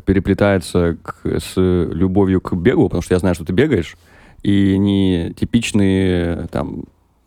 [0.06, 3.98] переплетается к, с любовью к бегу, потому что я знаю, что ты бегаешь,
[4.44, 6.84] и не типичные там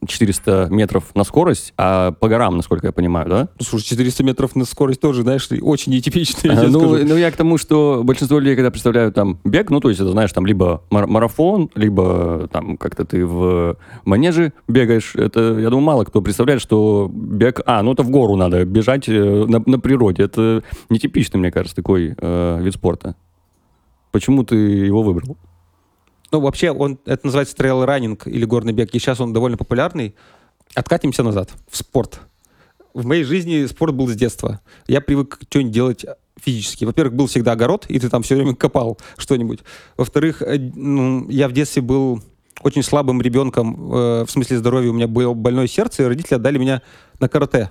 [0.06, 3.48] 400 метров на скорость, а по горам, насколько я понимаю, да?
[3.58, 6.56] Ну, слушай, 400 метров на скорость тоже, знаешь, очень нетипичная.
[6.58, 9.88] А, ну, ну, я к тому, что большинство людей, когда представляют там бег, ну, то
[9.88, 15.14] есть это, знаешь, там либо марафон, либо там как-то ты в манеже бегаешь.
[15.14, 17.60] Это, я думаю, мало кто представляет, что бег...
[17.66, 20.22] А, ну, это в гору надо бежать э, на, на природе.
[20.22, 23.16] Это нетипичный, мне кажется, такой э, вид спорта.
[24.12, 25.36] Почему ты его выбрал?
[26.32, 30.14] Ну, вообще, он, это называется trail running или горный бег, и сейчас он довольно популярный.
[30.74, 32.20] Откатимся назад, в спорт.
[32.94, 34.60] В моей жизни спорт был с детства.
[34.86, 36.06] Я привык что-нибудь делать
[36.40, 36.84] физически.
[36.84, 39.60] Во-первых, был всегда огород, и ты там все время копал что-нибудь.
[39.96, 42.22] Во-вторых, э, ну, я в детстве был
[42.62, 46.58] очень слабым ребенком, э, в смысле здоровья, у меня было больное сердце, и родители отдали
[46.58, 46.82] меня
[47.18, 47.70] на карате.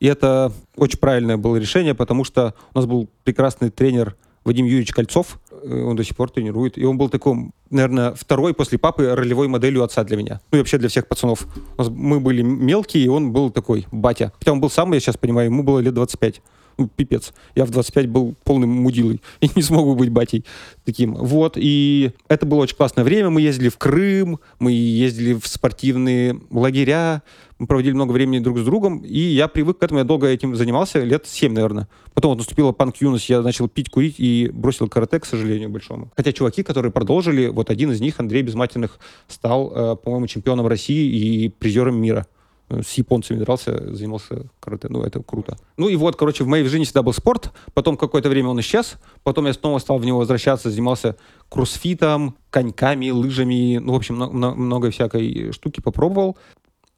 [0.00, 4.92] И это очень правильное было решение, потому что у нас был прекрасный тренер Вадим Юрьевич
[4.92, 9.14] Кольцов, э, он до сих пор тренирует, и он был такой, наверное, второй после папы
[9.14, 10.40] ролевой моделью отца для меня.
[10.50, 11.46] Ну и вообще для всех пацанов.
[11.78, 14.32] Мы были мелкие, и он был такой батя.
[14.38, 16.42] Хотя он был сам, я сейчас понимаю, ему было лет 25 ну,
[16.88, 17.32] пипец.
[17.54, 20.44] Я в 25 был полным мудилой и не смог бы быть батей
[20.84, 21.14] таким.
[21.14, 23.30] Вот, и это было очень классное время.
[23.30, 27.22] Мы ездили в Крым, мы ездили в спортивные лагеря,
[27.60, 30.56] мы проводили много времени друг с другом, и я привык к этому, я долго этим
[30.56, 31.88] занимался, лет 7, наверное.
[32.14, 36.10] Потом вот наступила панк-юность, я начал пить, курить и бросил карате, к сожалению, большому.
[36.16, 41.44] Хотя чуваки, которые продолжили, вот один из них, Андрей Безматерных, стал, э, по-моему, чемпионом России
[41.44, 42.26] и призером мира
[42.70, 44.88] с японцами дрался, занимался карате.
[44.90, 45.56] Ну, это круто.
[45.76, 47.52] Ну и вот, короче, в моей жизни всегда был спорт.
[47.74, 48.96] Потом какое-то время он исчез.
[49.24, 51.16] Потом я снова стал в него возвращаться, занимался
[51.48, 53.78] кроссфитом, коньками, лыжами.
[53.78, 56.38] Ну, в общем, много, много всякой штуки попробовал.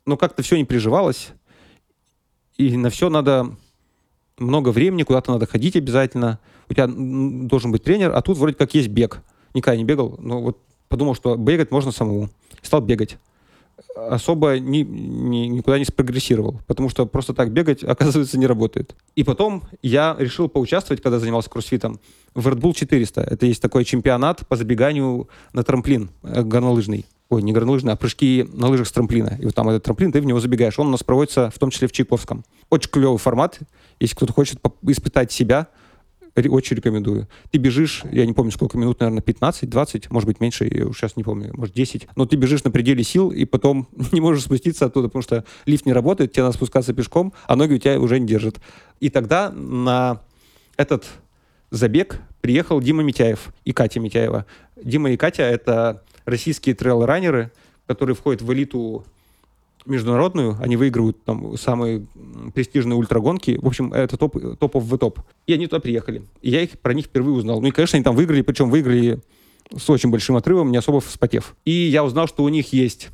[0.05, 1.31] Но как-то все не приживалось.
[2.59, 3.57] И на все надо
[4.39, 6.39] много времени, куда-то надо ходить обязательно.
[6.69, 9.23] У тебя должен быть тренер, а тут вроде как есть бег.
[9.55, 10.59] Никогда не бегал, но вот
[10.89, 12.29] подумал, что бегать можно самому.
[12.61, 13.19] Стал бегать
[13.95, 18.95] особо ни, ни, никуда не спрогрессировал, потому что просто так бегать, оказывается, не работает.
[19.17, 22.01] И потом я решил поучаствовать, когда занимался кроссфитом,
[22.35, 23.21] в Red Bull 400.
[23.21, 27.05] Это есть такой чемпионат по забеганию на трамплин э, горнолыжный.
[27.29, 29.37] Ой, не горнолыжный, а прыжки на лыжах с трамплина.
[29.41, 30.79] И вот там этот трамплин, ты в него забегаешь.
[30.79, 32.45] Он у нас проводится в том числе в Чайковском.
[32.71, 33.59] Очень клевый формат.
[34.01, 35.69] Если кто-то хочет испытать себя,
[36.37, 37.29] очень рекомендую.
[37.51, 41.17] Ты бежишь, я не помню, сколько минут, наверное, 15, 20, может быть, меньше, я сейчас
[41.17, 42.09] не помню, может, 10.
[42.17, 45.87] Но ты бежишь на пределе сил, и потом не можешь спуститься оттуда, потому что лифт
[45.87, 48.61] не работает, тебе надо спускаться пешком, а ноги у тебя уже не держат.
[49.01, 50.21] И тогда на
[50.77, 51.05] этот
[51.71, 54.47] забег приехал Дима Митяев и Катя Митяева.
[54.83, 57.51] Дима и Катя— это российские трейл-раннеры,
[57.87, 59.05] которые входят в элиту
[59.87, 62.07] международную, они выигрывают там самые
[62.55, 63.59] престижные ультрагонки.
[63.61, 65.21] В общем, это топ, топов в топ.
[65.47, 66.23] И они туда приехали.
[66.41, 67.61] И я их про них впервые узнал.
[67.61, 69.21] Ну и, конечно, они там выиграли, причем выиграли
[69.77, 71.57] с очень большим отрывом, не особо вспотев.
[71.65, 73.09] И я узнал, что у них есть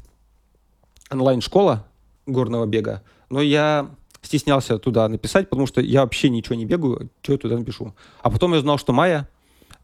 [1.11, 1.87] онлайн-школа
[2.27, 3.91] горного бега, но я
[4.23, 7.95] стеснялся туда написать, потому что я вообще ничего не бегаю, что я туда напишу.
[8.23, 9.29] А потом я узнал, что Майя,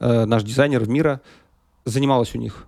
[0.01, 1.21] э, наш дизайнер в мира,
[1.85, 2.67] занималась у них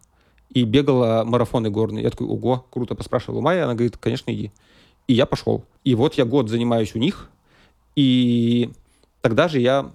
[0.50, 2.04] и бегала марафоны горные.
[2.04, 4.52] Я такой, ого, круто, поспрашивал у Майи, она говорит, конечно, иди.
[5.06, 5.64] И я пошел.
[5.84, 7.30] И вот я год занимаюсь у них,
[7.94, 8.70] и
[9.20, 9.90] тогда же я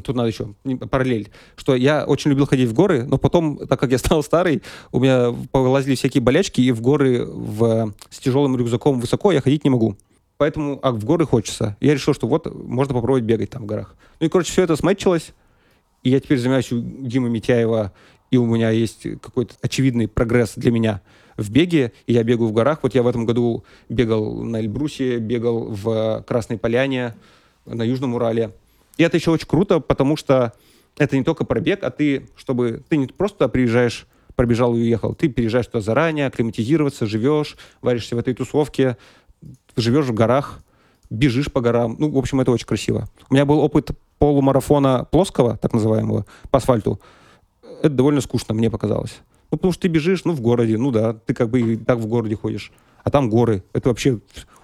[0.00, 0.54] тут надо еще
[0.90, 4.62] параллель, что я очень любил ходить в горы, но потом, так как я стал старый,
[4.90, 9.64] у меня полазили всякие болячки, и в горы в, с тяжелым рюкзаком высоко я ходить
[9.64, 9.96] не могу.
[10.38, 11.76] Поэтому а в горы хочется.
[11.80, 13.94] Я решил, что вот можно попробовать бегать там в горах.
[14.18, 15.32] Ну и, короче, все это сматчилось,
[16.02, 17.92] и я теперь занимаюсь у Димы Митяева
[18.32, 21.02] и у меня есть какой-то очевидный прогресс для меня
[21.36, 22.78] в беге, и я бегаю в горах.
[22.82, 27.14] Вот я в этом году бегал на Эльбрусе, бегал в Красной Поляне,
[27.66, 28.52] на Южном Урале.
[28.96, 30.54] И это еще очень круто, потому что
[30.96, 35.28] это не только пробег, а ты, чтобы ты не просто приезжаешь, пробежал и уехал, ты
[35.28, 38.96] приезжаешь туда заранее, акклиматизироваться, живешь, варишься в этой тусовке,
[39.76, 40.60] живешь в горах,
[41.10, 41.96] бежишь по горам.
[41.98, 43.10] Ну, в общем, это очень красиво.
[43.28, 46.98] У меня был опыт полумарафона плоского, так называемого, по асфальту
[47.82, 49.20] это довольно скучно, мне показалось.
[49.50, 51.98] Ну, потому что ты бежишь, ну, в городе, ну да, ты как бы и так
[51.98, 52.72] в городе ходишь.
[53.04, 53.64] А там горы.
[53.72, 54.12] Это вообще...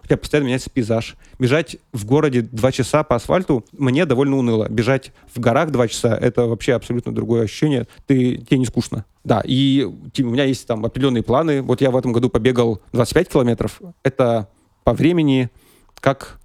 [0.02, 1.16] У тебя постоянно меняется пейзаж.
[1.38, 4.66] Бежать в городе два часа по асфальту мне довольно уныло.
[4.70, 7.86] Бежать в горах два часа— это вообще абсолютно другое ощущение.
[8.06, 9.04] Ты, тебе не скучно.
[9.24, 11.60] Да, и у меня есть там определенные планы.
[11.60, 13.82] Вот я в этом году побегал 25 километров.
[14.02, 14.48] Это
[14.84, 15.50] по времени
[16.00, 16.40] как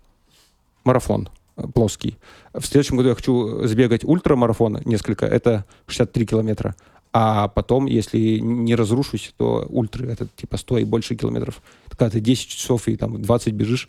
[0.84, 1.30] марафон
[1.74, 2.18] плоский.
[2.54, 6.76] В следующем году я хочу сбегать ультрамарафон несколько, это 63 километра.
[7.16, 11.62] А потом, если не разрушусь, то ультры, это типа 100 и больше километров.
[11.90, 13.88] Когда ты 10 часов и там 20 бежишь,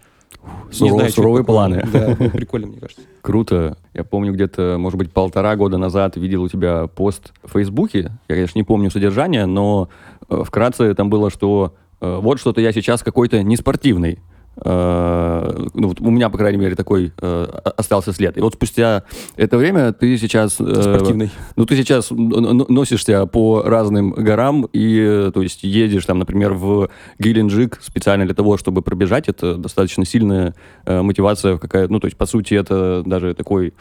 [0.70, 1.87] Суров, знаю, суровые планы.
[1.92, 3.03] Да, ну, прикольно, мне кажется.
[3.22, 3.79] Круто.
[3.94, 8.12] Я помню, где-то, может быть, полтора года назад видел у тебя пост в Фейсбуке.
[8.29, 9.88] Я, конечно, не помню содержание, но
[10.29, 14.18] э, вкратце там было, что э, вот что-то я сейчас какой-то неспортивный.
[14.62, 18.37] Э, ну, вот у меня, по крайней мере, такой э, остался след.
[18.37, 19.05] И вот спустя
[19.37, 20.57] это время ты сейчас...
[20.61, 21.31] Э, Спортивный.
[21.57, 26.88] Ну, ты сейчас носишься по разным горам и, то есть, едешь там, например, в
[27.19, 29.29] Геленджик специально для того, чтобы пробежать.
[29.29, 30.55] Это достаточно сильная
[30.87, 33.75] э, мотивация какая Ну, то есть, по сути, это даже такой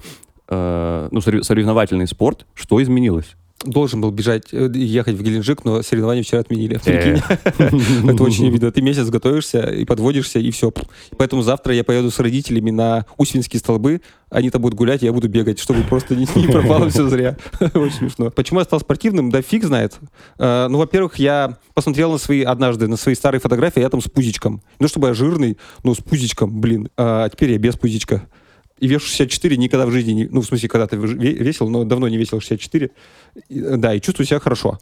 [0.50, 2.46] э, ну, соревновательный спорт.
[2.54, 3.36] Что изменилось?
[3.64, 6.80] Должен был бежать, э, ехать в Геленджик, но соревнования вчера отменили.
[6.86, 7.18] Э.
[8.12, 8.72] Это очень обидно.
[8.72, 10.72] Ты месяц готовишься и подводишься, и все.
[11.18, 15.30] Поэтому завтра я поеду с родителями на Усвинские столбы, они там будут гулять, я буду
[15.30, 17.38] бегать, чтобы просто не, не пропало все зря.
[17.74, 18.32] Очень смешно.
[18.32, 19.30] Почему я стал спортивным?
[19.30, 20.00] Да фиг знает.
[20.40, 24.10] Э, ну, во-первых, я посмотрел на свои, однажды, на свои старые фотографии, я там с
[24.10, 24.62] пузичком.
[24.80, 26.90] Ну, чтобы я жирный, но с пузичком, блин.
[26.98, 28.28] А теперь я без пузичка
[28.80, 32.18] и вешу 64 никогда в жизни, не, ну, в смысле, когда-то весил, но давно не
[32.18, 32.92] весил 64.
[33.50, 34.80] И, да, и чувствую себя хорошо.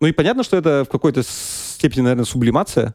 [0.00, 2.94] Ну и понятно, что это в какой-то степени, наверное, сублимация,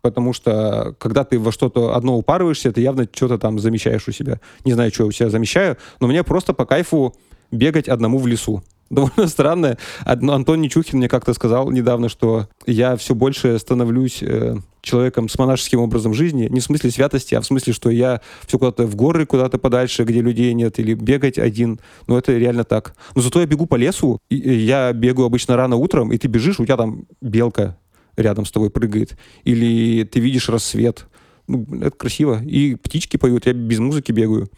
[0.00, 4.40] потому что когда ты во что-то одно упарываешься, ты явно что-то там замещаешь у себя.
[4.64, 7.14] Не знаю, что я у себя замещаю, но мне просто по кайфу
[7.50, 9.78] бегать одному в лесу довольно странное.
[10.04, 15.80] Антон Нечухин мне как-то сказал недавно, что я все больше становлюсь э, человеком с монашеским
[15.80, 19.26] образом жизни, не в смысле святости, а в смысле, что я все куда-то в горы,
[19.26, 21.80] куда-то подальше, где людей нет, или бегать один.
[22.06, 22.94] Но это реально так.
[23.14, 26.60] Но зато я бегу по лесу, и я бегаю обычно рано утром, и ты бежишь,
[26.60, 27.78] у тебя там белка
[28.16, 29.16] рядом с тобой прыгает.
[29.44, 31.06] Или ты видишь рассвет.
[31.46, 32.42] Ну, это красиво.
[32.42, 34.48] И птички поют, я без музыки бегаю.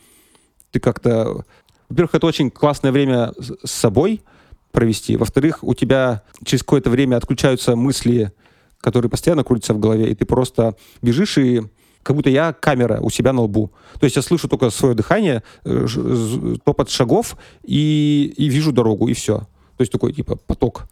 [0.71, 1.45] Ты как-то
[1.93, 4.23] во-первых, это очень классное время с собой
[4.71, 5.19] провести.
[5.19, 8.33] Во-вторых, у тебя через какое-то время отключаются мысли,
[8.83, 11.62] которые постоянно крутятся в голове, и ты просто бежишь и
[12.03, 13.71] как будто я камера у себя на лбу.
[13.99, 15.87] То есть я слышу только свое дыхание, э,
[16.64, 19.38] топот шагов и, и вижу дорогу, и все.
[19.77, 20.88] То есть такой, типа, поток.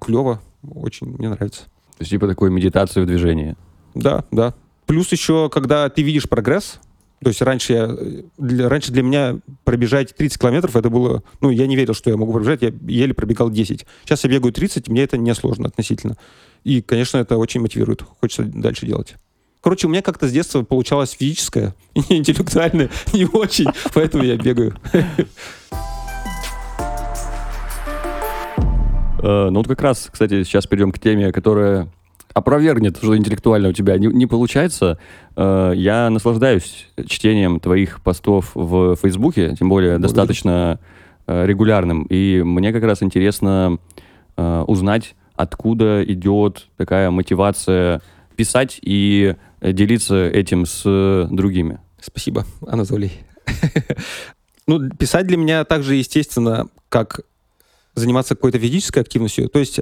[0.00, 1.64] Клево, очень мне нравится.
[1.64, 3.56] То есть типа такой медитация в движении.
[3.94, 4.54] Да, да.
[4.86, 6.80] Плюс еще, когда ты видишь прогресс,
[7.22, 7.96] то есть раньше, я,
[8.38, 11.22] для, раньше для меня пробежать 30 километров, это было...
[11.40, 13.86] Ну, я не верил, что я могу пробежать, я еле пробегал 10.
[14.04, 16.16] Сейчас я бегаю 30, мне это не сложно относительно.
[16.68, 18.02] И, конечно, это очень мотивирует.
[18.20, 19.14] Хочется дальше делать.
[19.62, 24.76] Короче, у меня как-то с детства получалось физическое, интеллектуальное не очень, поэтому я бегаю.
[29.20, 31.88] Э, ну вот как раз, кстати, сейчас перейдем к теме, которая
[32.34, 35.00] опровергнет, что интеллектуально у тебя не, не получается.
[35.34, 40.78] Э, я наслаждаюсь чтением твоих постов в Фейсбуке, тем более достаточно
[41.26, 42.04] э, регулярным.
[42.04, 43.78] И мне как раз интересно
[44.36, 48.02] узнать, откуда идет такая мотивация
[48.36, 51.80] писать и делиться этим с другими.
[52.00, 53.12] Спасибо, Анатолий.
[54.66, 57.22] Ну, писать для меня также естественно, как
[57.94, 59.48] заниматься какой-то физической активностью.
[59.48, 59.80] То есть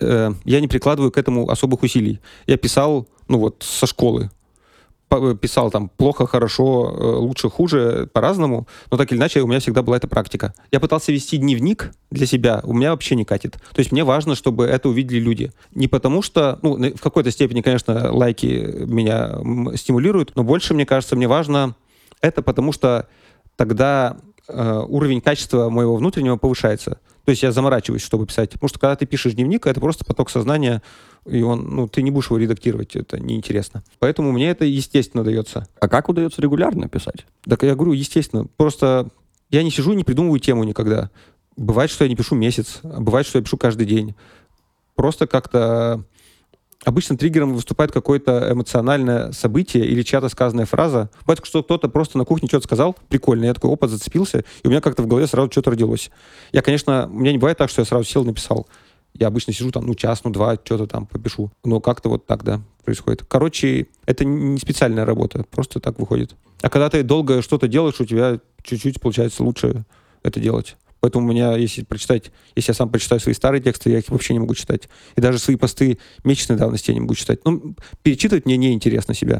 [0.00, 2.20] э, я не прикладываю к этому особых усилий.
[2.46, 4.30] Я писал, ну вот, со школы.
[5.10, 9.60] Э, писал там плохо, хорошо, э, лучше, хуже, по-разному, но так или иначе у меня
[9.60, 10.52] всегда была эта практика.
[10.70, 13.52] Я пытался вести дневник для себя, у меня вообще не катит.
[13.72, 15.52] То есть мне важно, чтобы это увидели люди.
[15.74, 19.38] Не потому что, ну, в какой-то степени, конечно, лайки меня
[19.76, 21.74] стимулируют, но больше, мне кажется, мне важно
[22.20, 23.08] это потому что
[23.56, 24.16] тогда
[24.48, 26.98] уровень качества моего внутреннего повышается.
[27.24, 28.52] То есть я заморачиваюсь, чтобы писать.
[28.52, 30.82] Потому что когда ты пишешь дневник, это просто поток сознания,
[31.26, 33.84] и он, ну, ты не будешь его редактировать, это неинтересно.
[33.98, 35.68] Поэтому мне это естественно дается.
[35.78, 37.26] А как удается регулярно писать?
[37.44, 38.46] Так я говорю, естественно.
[38.56, 39.10] Просто
[39.50, 41.10] я не сижу и не придумываю тему никогда.
[41.56, 44.14] Бывает, что я не пишу месяц, а бывает, что я пишу каждый день.
[44.94, 46.04] Просто как-то
[46.84, 51.10] Обычно триггером выступает какое-то эмоциональное событие или чья-то сказанная фраза.
[51.22, 54.70] Бывает, что кто-то просто на кухне что-то сказал, прикольно, я такой опыт зацепился, и у
[54.70, 56.10] меня как-то в голове сразу что-то родилось.
[56.52, 58.68] Я, конечно, у меня не бывает так, что я сразу сел и написал.
[59.14, 61.50] Я обычно сижу там, ну, час, ну, два, что-то там попишу.
[61.64, 63.24] Но как-то вот так, да, происходит.
[63.26, 66.36] Короче, это не специальная работа, просто так выходит.
[66.62, 69.84] А когда ты долго что-то делаешь, у тебя чуть-чуть получается лучше
[70.22, 70.76] это делать.
[71.00, 74.32] Поэтому у меня, если прочитать, если я сам прочитаю свои старые тексты, я их вообще
[74.32, 74.88] не могу читать.
[75.16, 77.40] И даже свои посты месячной давности я не могу читать.
[77.44, 79.38] Ну, перечитывать мне неинтересно себя.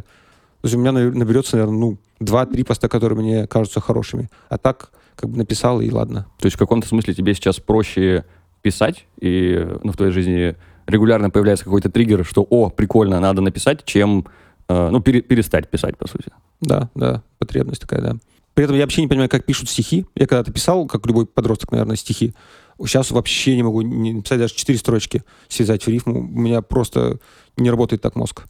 [0.60, 4.28] То есть у меня наберется, наверное, ну, два-три поста, которые мне кажутся хорошими.
[4.48, 6.26] А так, как бы написал, и ладно.
[6.38, 8.24] То есть в каком-то смысле тебе сейчас проще
[8.62, 13.84] писать, и ну, в твоей жизни регулярно появляется какой-то триггер, что, о, прикольно, надо написать,
[13.84, 14.26] чем,
[14.68, 16.32] э, ну, пере, перестать писать, по сути.
[16.60, 18.16] Да, да, потребность такая, да.
[18.58, 20.04] При этом я вообще не понимаю, как пишут стихи.
[20.16, 22.34] Я когда-то писал, как любой подросток, наверное, стихи.
[22.80, 26.18] Сейчас вообще не могу не написать даже четыре строчки, связать в рифму.
[26.18, 27.20] У меня просто
[27.56, 28.46] не работает так мозг.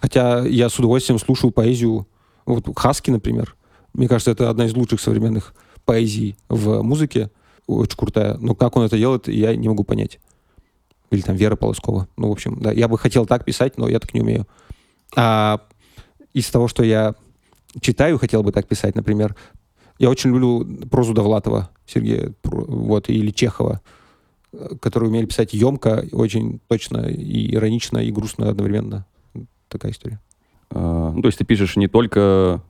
[0.00, 2.06] Хотя я с удовольствием слушаю поэзию.
[2.46, 3.56] Вот Хаски, например.
[3.92, 5.52] Мне кажется, это одна из лучших современных
[5.84, 7.32] поэзий в музыке.
[7.66, 8.36] Очень крутая.
[8.36, 10.20] Но как он это делает, я не могу понять.
[11.10, 12.06] Или там Вера Полоскова.
[12.16, 14.46] Ну, в общем, да, я бы хотел так писать, но я так не умею.
[15.16, 15.60] А
[16.34, 17.16] из того, что я
[17.80, 19.34] читаю, хотел бы так писать, например,
[19.98, 23.80] я очень люблю прозу Довлатова Сергея, вот, или Чехова,
[24.80, 29.06] которые умели писать емко, очень точно, и иронично, и грустно одновременно.
[29.68, 30.20] Такая история.
[30.70, 32.62] А, ну, то есть ты пишешь не только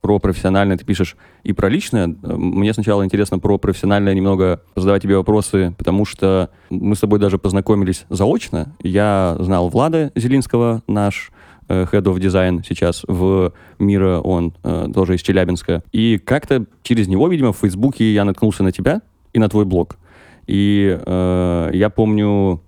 [0.00, 2.06] про профессиональное, ты пишешь и про личное.
[2.06, 7.38] Мне сначала интересно про профессиональное немного задавать тебе вопросы, потому что мы с тобой даже
[7.38, 8.76] познакомились заочно.
[8.80, 15.14] Я знал Влада Зелинского, наш э, Head of Design сейчас в Мира, он э, тоже
[15.16, 15.82] из Челябинска.
[15.92, 19.02] И как-то через него, видимо, в Фейсбуке я наткнулся на тебя
[19.32, 19.96] и на твой блог.
[20.46, 22.60] И э, я помню,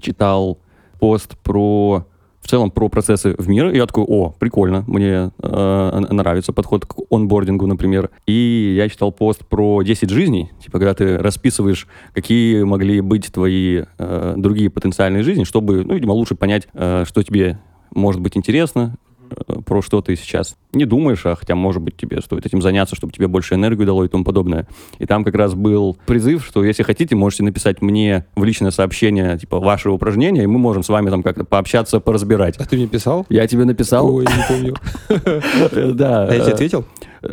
[0.00, 0.58] читал
[0.98, 2.06] пост про
[2.44, 3.72] в целом про процессы в мире.
[3.72, 8.10] И я такой, о, прикольно, мне э, нравится подход к онбордингу, например.
[8.26, 13.84] И я читал пост про 10 жизней, типа, когда ты расписываешь, какие могли быть твои
[13.98, 17.58] э, другие потенциальные жизни, чтобы, ну, видимо, лучше понять, э, что тебе
[17.94, 18.96] может быть интересно,
[19.30, 22.96] Э, про что ты сейчас не думаешь, а хотя, может быть, тебе стоит этим заняться,
[22.96, 24.66] чтобы тебе больше энергию дало и тому подобное.
[24.98, 29.38] И там как раз был призыв, что если хотите, можете написать мне в личное сообщение,
[29.38, 32.56] типа, ваше упражнение, и мы можем с вами там как-то пообщаться, поразбирать.
[32.58, 33.26] А ты мне писал?
[33.28, 34.14] Я тебе написал.
[34.14, 34.74] Ой, не помню.
[35.94, 36.26] Да.
[36.26, 36.84] А я тебе ответил?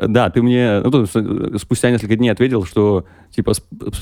[0.08, 1.06] Да, ты мне ну,
[1.58, 3.54] спустя несколько дней ответил, что типа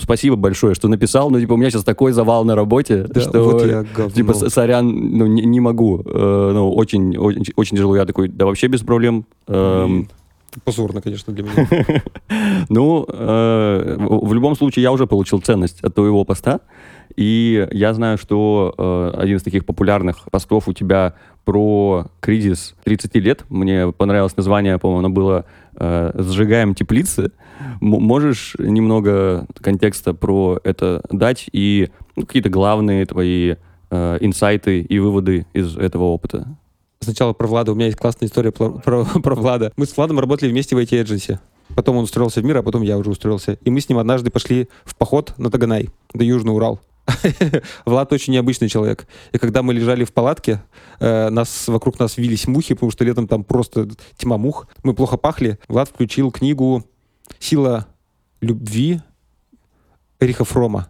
[0.01, 3.43] спасибо большое, что написал, но типа у меня сейчас такой завал на работе, да, что
[3.43, 7.95] вот я типа сорян, ну не, не могу, э, ну очень, очень очень тяжело.
[7.95, 9.25] Я такой, да вообще без проблем.
[9.47, 10.07] Эм,
[10.63, 12.03] Позорно, конечно, для меня.
[12.69, 16.61] ну, э, в любом случае, я уже получил ценность от твоего поста.
[17.15, 21.15] И я знаю, что э, один из таких популярных постов у тебя
[21.49, 23.43] про кризис 30 лет.
[23.49, 27.31] Мне понравилось название, по-моему, оно было э, «Сжигаем теплицы».
[27.81, 33.55] М- можешь немного контекста про это дать и ну, какие-то главные твои
[33.89, 36.55] э, инсайты и выводы из этого опыта?
[36.99, 37.71] Сначала про Влада.
[37.71, 39.73] У меня есть классная история про, про, про Влада.
[39.75, 41.39] Мы с Владом работали вместе в IT-эдженси.
[41.75, 43.53] Потом он устроился в мир, а потом я уже устроился.
[43.63, 46.79] И мы с ним однажды пошли в поход на Таганай, до Южный Урал.
[47.85, 49.07] Влад очень необычный человек.
[49.31, 50.61] И когда мы лежали в палатке,
[50.99, 53.87] э, нас, вокруг нас вились мухи, потому что летом там просто
[54.17, 54.67] тьма мух.
[54.83, 55.59] Мы плохо пахли.
[55.67, 56.85] Влад включил книгу
[57.39, 57.87] «Сила
[58.41, 59.01] любви»
[60.19, 60.89] Эриха Фрома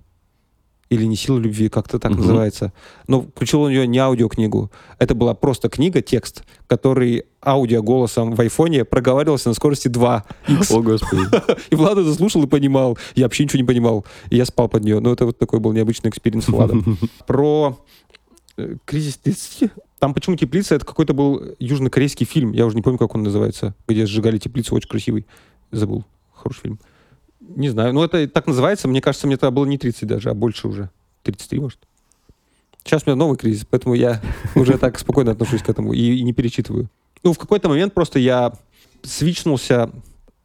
[0.90, 2.22] или не сила любви, как-то так угу.
[2.22, 2.74] называется.
[3.08, 4.72] Но включил он ее не аудиокнигу.
[4.98, 10.26] Это была просто книга, текст, который аудиоголосом в айфоне проговаривался на скорости 2
[10.72, 11.24] О, Господи.
[11.70, 12.98] И Влад это слушал и понимал.
[13.16, 14.06] Я вообще ничего не понимал.
[14.30, 15.00] И я спал под нее.
[15.00, 16.76] Но это вот такой был необычный experience Влада.
[17.28, 17.80] Про
[18.58, 20.76] э, кризис 30 там почему теплица?
[20.76, 22.54] Это какой-то был южнокорейский фильм.
[22.54, 23.76] Я уже не помню, как он называется.
[23.88, 24.76] Где сжигали теплицу.
[24.76, 25.28] Очень красивый.
[25.72, 26.06] Забыл.
[26.34, 26.80] Хороший фильм.
[27.56, 27.94] Не знаю.
[27.94, 28.88] Ну, это так называется.
[28.88, 30.90] Мне кажется, мне тогда было не 30 даже, а больше уже.
[31.24, 31.80] 33, может.
[32.84, 34.22] Сейчас у меня новый кризис, поэтому я
[34.56, 36.90] уже так спокойно отношусь к этому и, не перечитываю.
[37.24, 38.54] Ну, в какой-то момент просто я
[39.04, 39.90] свичнулся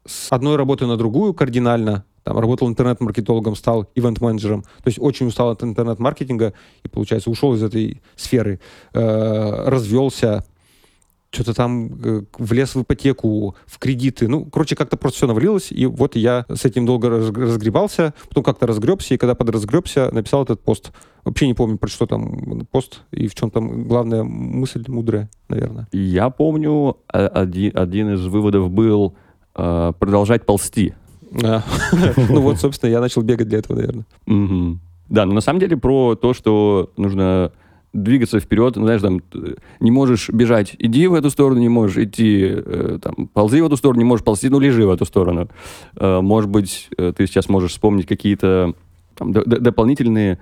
[0.05, 2.05] с одной работы на другую кардинально.
[2.23, 4.63] Там работал интернет-маркетологом, стал ивент-менеджером.
[4.63, 6.53] То есть очень устал от интернет-маркетинга
[6.83, 8.59] и, получается, ушел из этой сферы.
[8.93, 10.43] Э, развелся,
[11.35, 14.27] что-то там э, влез в ипотеку, в кредиты.
[14.27, 18.65] Ну, короче, как-то просто все навалилось, и вот я с этим долго разгребался, потом как-то
[18.65, 20.91] разгребся, и когда подразгребся, написал этот пост.
[21.23, 25.87] Вообще не помню, про что там пост, и в чем там главная мысль мудрая, наверное.
[25.91, 29.15] Я помню, а, один, один из выводов был
[29.55, 30.93] э, продолжать ползти.
[32.29, 34.05] Ну вот, собственно, я начал бегать для этого, наверное.
[35.09, 37.51] Да, но на самом деле про то, что нужно
[37.95, 39.21] двигаться вперед, ну, знаешь, там,
[39.79, 43.77] не можешь бежать, иди в эту сторону, не можешь идти, э, там, ползи в эту
[43.77, 45.49] сторону, не можешь ползти, ну, лежи в эту сторону.
[45.95, 48.73] Э, может быть, э, ты сейчас можешь вспомнить какие-то
[49.15, 50.39] там, дополнительные,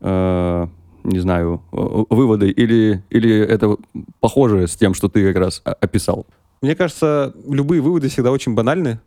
[0.00, 0.66] э,
[1.04, 3.76] не знаю, выводы, или, или это
[4.20, 6.26] похоже с тем, что ты как раз описал?
[6.62, 9.00] Мне кажется, любые выводы всегда очень банальны,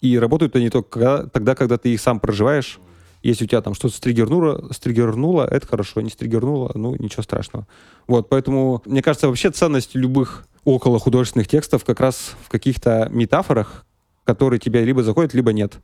[0.00, 2.80] и работают они только когда, тогда, когда ты их сам проживаешь,
[3.28, 7.66] если у тебя там что-то стригернуло, стригернуло, это хорошо, не стригернуло, ну, ничего страшного.
[8.06, 13.86] Вот, поэтому, мне кажется, вообще ценность любых около художественных текстов как раз в каких-то метафорах,
[14.24, 15.74] которые тебя либо заходят, либо нет.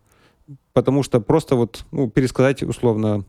[0.73, 3.25] Потому что просто вот, ну, пересказать условно,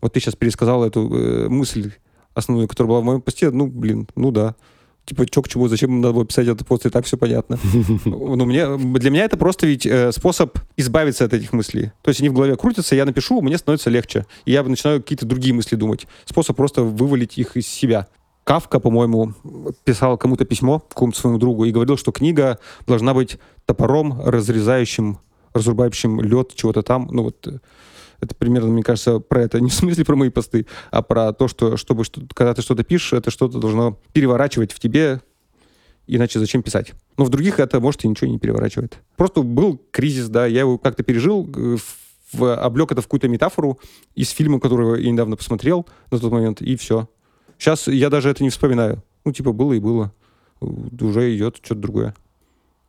[0.00, 1.92] вот ты сейчас пересказал эту э, мысль
[2.34, 4.56] основную, которая была в моем посте, ну, блин, ну да
[5.04, 7.58] типа, что к чему, зачем надо было писать это пост, и так все понятно.
[8.04, 11.92] Ну, мне, для меня это просто ведь э, способ избавиться от этих мыслей.
[12.02, 14.26] То есть они в голове крутятся, я напишу, мне становится легче.
[14.44, 16.06] И я начинаю какие-то другие мысли думать.
[16.24, 18.06] Способ просто вывалить их из себя.
[18.44, 19.34] Кавка, по-моему,
[19.84, 25.18] писал кому-то письмо, какому-то своему другу, и говорил, что книга должна быть топором, разрезающим,
[25.52, 27.08] разрубающим лед чего-то там.
[27.10, 27.46] Ну вот
[28.22, 29.60] Это примерно, мне кажется, про это.
[29.60, 32.84] Не в смысле про мои посты, а про то, что чтобы что когда ты что-то
[32.84, 35.20] пишешь, это что-то должно переворачивать в тебе,
[36.06, 36.92] иначе зачем писать?
[37.18, 38.98] Но в других это, может, и ничего не переворачивает.
[39.16, 41.76] Просто был кризис, да, я его как-то пережил, э,
[42.32, 43.78] в, облег это в какую-то метафору
[44.14, 47.08] из фильма, который я недавно посмотрел на тот момент, и все.
[47.58, 49.02] Сейчас я даже это не вспоминаю.
[49.24, 50.12] Ну, типа, было и было.
[50.60, 52.14] Уже идет что-то другое.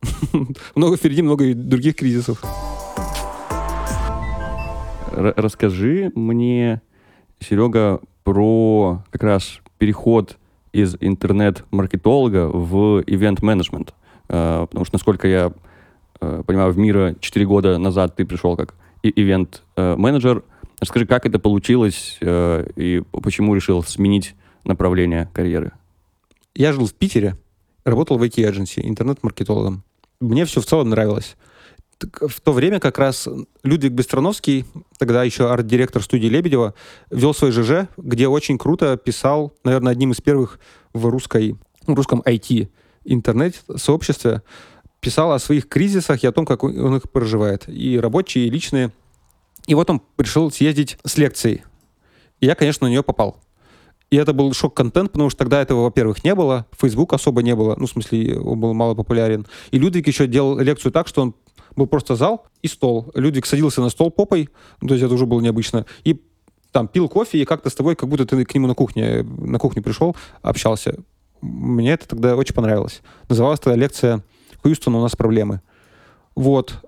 [0.76, 2.42] Много впереди, много других кризисов.
[5.14, 6.82] Расскажи мне,
[7.40, 10.38] Серега, про как раз переход
[10.72, 13.94] из интернет-маркетолога в ивент-менеджмент.
[14.28, 15.54] А, потому что, насколько я
[16.20, 20.44] а, понимаю, в мира 4 года назад ты пришел как ивент-менеджер.
[20.80, 25.74] Расскажи, как это получилось и почему решил сменить направление карьеры?
[26.56, 27.38] Я жил в Питере,
[27.86, 29.84] работал в IT-эдженси, интернет-маркетологом.
[30.20, 31.38] Мне все в целом нравилось
[32.04, 33.28] в то время как раз
[33.64, 34.66] Людвиг Бестроновский,
[34.98, 36.74] тогда еще арт-директор студии Лебедева,
[37.10, 40.60] вел свой ЖЖ, где очень круто писал, наверное, одним из первых
[40.94, 42.70] в русской, в русском IT
[43.06, 44.42] интернет-сообществе,
[45.00, 47.68] писал о своих кризисах и о том, как он их проживает.
[47.68, 48.92] И рабочие, и личные.
[49.68, 51.64] И вот он решил съездить с лекцией.
[52.40, 53.38] И я, конечно, на нее попал.
[54.14, 57.76] И это был шок-контент, потому что тогда этого, во-первых, не было, Facebook особо не было,
[57.80, 59.48] ну, в смысле, он был мало популярен.
[59.72, 61.36] И Людвиг еще делал лекцию так, что он
[61.76, 63.12] был просто зал и стол.
[63.14, 64.50] Людвиг садился на стол попой,
[64.82, 66.22] ну, то есть это уже было необычно, и
[66.72, 69.60] там пил кофе, и как-то с тобой, как будто ты к нему на кухне, на
[69.60, 70.96] кухню пришел, общался.
[71.42, 73.02] Мне это тогда очень понравилось.
[73.30, 74.24] Называлась тогда лекция
[74.64, 75.62] «Хьюстон, у нас проблемы».
[76.36, 76.84] Вот.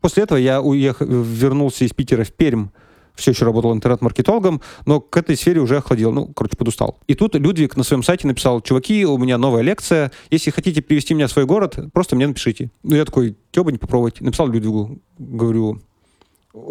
[0.00, 2.68] После этого я уехал, вернулся из Питера в Пермь,
[3.16, 6.98] все еще работал интернет-маркетологом, но к этой сфере уже охладил, ну, короче, подустал.
[7.06, 11.14] И тут Людвиг на своем сайте написал, чуваки, у меня новая лекция, если хотите привести
[11.14, 12.70] меня в свой город, просто мне напишите.
[12.82, 14.20] Ну, я такой, тёба, не попробовать.
[14.20, 15.80] Написал Людвигу, говорю,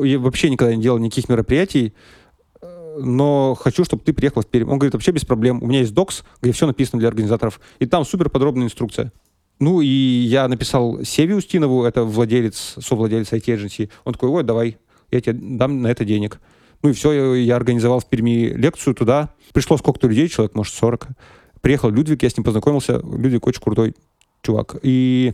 [0.02, 1.93] я вообще никогда не делал никаких мероприятий,
[2.98, 4.70] но хочу, чтобы ты приехал в Пермь.
[4.70, 5.62] Он говорит, вообще без проблем.
[5.62, 7.60] У меня есть докс, где все написано для организаторов.
[7.80, 9.12] И там супер подробная инструкция.
[9.60, 13.89] Ну, и я написал Севе Устинову, это владелец, совладелец IT-эдженси.
[14.04, 14.78] Он такой, ой, давай
[15.16, 16.39] я тебе дам на это денег.
[16.84, 19.30] Ну и все, я организовал в Перми лекцию туда.
[19.53, 21.07] Пришло сколько-то людей, человек, может, 40.
[21.61, 22.99] Приехал Людвиг, я с ним познакомился.
[22.99, 23.95] Людвиг очень крутой
[24.43, 24.76] чувак.
[24.84, 25.34] И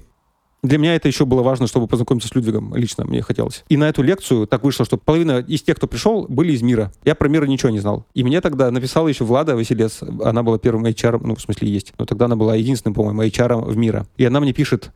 [0.63, 3.63] для меня это еще было важно, чтобы познакомиться с Людвигом лично, мне хотелось.
[3.67, 6.91] И на эту лекцию так вышло, что половина из тех, кто пришел, были из мира.
[7.03, 8.05] Я про мир ничего не знал.
[8.13, 11.93] И мне тогда написала еще Влада Василец, она была первым HR, ну, в смысле, есть,
[11.97, 14.05] но тогда она была единственным, по-моему, HR в мира.
[14.17, 14.91] И она мне пишет,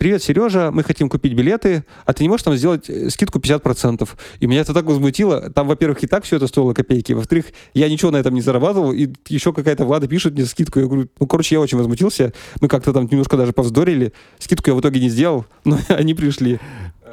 [0.00, 4.08] привет, Сережа, мы хотим купить билеты, а ты не можешь там сделать э, скидку 50%?
[4.40, 5.50] И меня это так возмутило.
[5.50, 7.12] Там, во-первых, и так все это стоило копейки.
[7.12, 10.80] Во-вторых, я ничего на этом не зарабатывал, и еще какая-то Влада пишет мне скидку.
[10.80, 12.32] Я говорю, ну, короче, я очень возмутился.
[12.62, 14.14] Мы как-то там немножко даже повздорили.
[14.38, 16.58] Скидку я в итоге не сделал, но они пришли.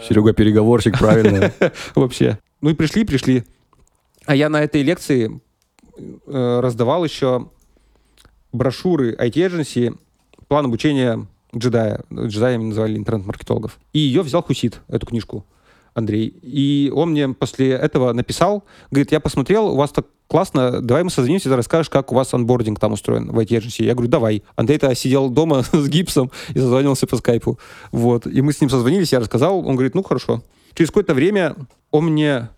[0.08, 1.52] Серега переговорщик, правильно.
[1.96, 2.40] Вообще.
[2.62, 3.44] Ну и пришли, пришли.
[4.26, 5.42] А я на этой лекции
[5.98, 7.50] э, раздавал еще
[8.54, 9.94] брошюры IT-эдженси,
[10.48, 12.04] план обучения джедая.
[12.12, 13.80] Джедаями называли интернет-маркетологов.
[13.94, 15.46] И ее взял Хусит, эту книжку,
[15.94, 16.28] Андрей.
[16.28, 21.10] И он мне после этого написал, говорит, я посмотрел, у вас так классно, давай мы
[21.10, 23.84] созвонимся, ты расскажешь, как у вас анбординг там устроен в IT-эдженси.
[23.84, 24.44] Я говорю, давай.
[24.56, 27.60] Андрей-то сидел дома с гипсом и созвонился по скайпу.
[27.92, 28.28] Вот.
[28.28, 30.44] И мы с ним созвонились, я рассказал, он говорит, ну хорошо.
[30.74, 31.56] Через какое-то время
[31.92, 32.50] он мне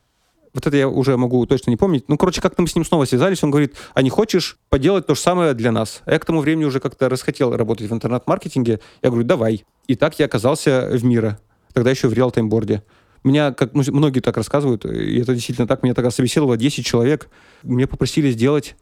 [0.54, 2.10] вот это я уже могу точно не помнить.
[2.10, 5.16] Ну, короче, как-то мы с ним снова связались, он говорит, а не хочешь поделать то
[5.16, 6.02] же самое для нас?
[6.06, 8.80] А я к тому времени уже как-то расхотел работать в интернет-маркетинге.
[9.02, 9.66] Я говорю, давай.
[9.88, 11.40] И так я оказался в Мира.
[11.74, 12.84] Тогда еще в реал-таймборде.
[13.24, 17.30] Меня, как ну, многие так рассказывают, и это действительно так, меня тогда собеседовало 10 человек.
[17.64, 18.76] Мне попросили сделать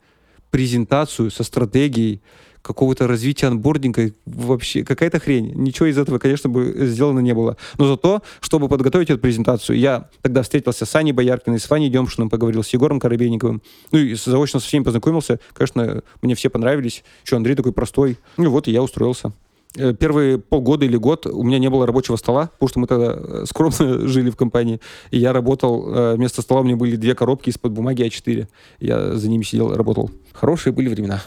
[0.52, 2.22] презентацию со стратегией,
[2.68, 5.54] какого-то развития анбординга, вообще какая-то хрень.
[5.56, 7.56] Ничего из этого, конечно, бы сделано не было.
[7.78, 12.30] Но зато, чтобы подготовить эту презентацию, я тогда встретился с Аней Бояркиной, с Ваней Демшиным,
[12.30, 13.62] поговорил с Егором Коробейниковым,
[13.92, 15.40] ну и заочно со всеми познакомился.
[15.54, 17.04] Конечно, мне все понравились.
[17.26, 18.18] Еще Андрей такой простой.
[18.36, 19.32] Ну вот, и я устроился
[19.78, 23.16] э, первые полгода или год у меня не было рабочего стола, потому что мы тогда
[23.18, 24.82] э, скромно жили в компании.
[25.12, 28.48] И я работал, э, вместо стола у меня были две коробки из-под бумаги А4.
[28.82, 30.12] Я за ними сидел, работал.
[30.34, 31.22] Хорошие были времена.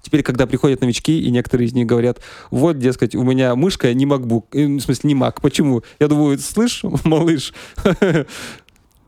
[0.00, 2.20] Теперь, когда приходят новички, и некоторые из них говорят,
[2.50, 5.36] вот, дескать, у меня мышка не MacBook, э, в смысле, не Mac.
[5.42, 5.82] Почему?
[5.98, 7.52] Я думаю, слышь, малыш.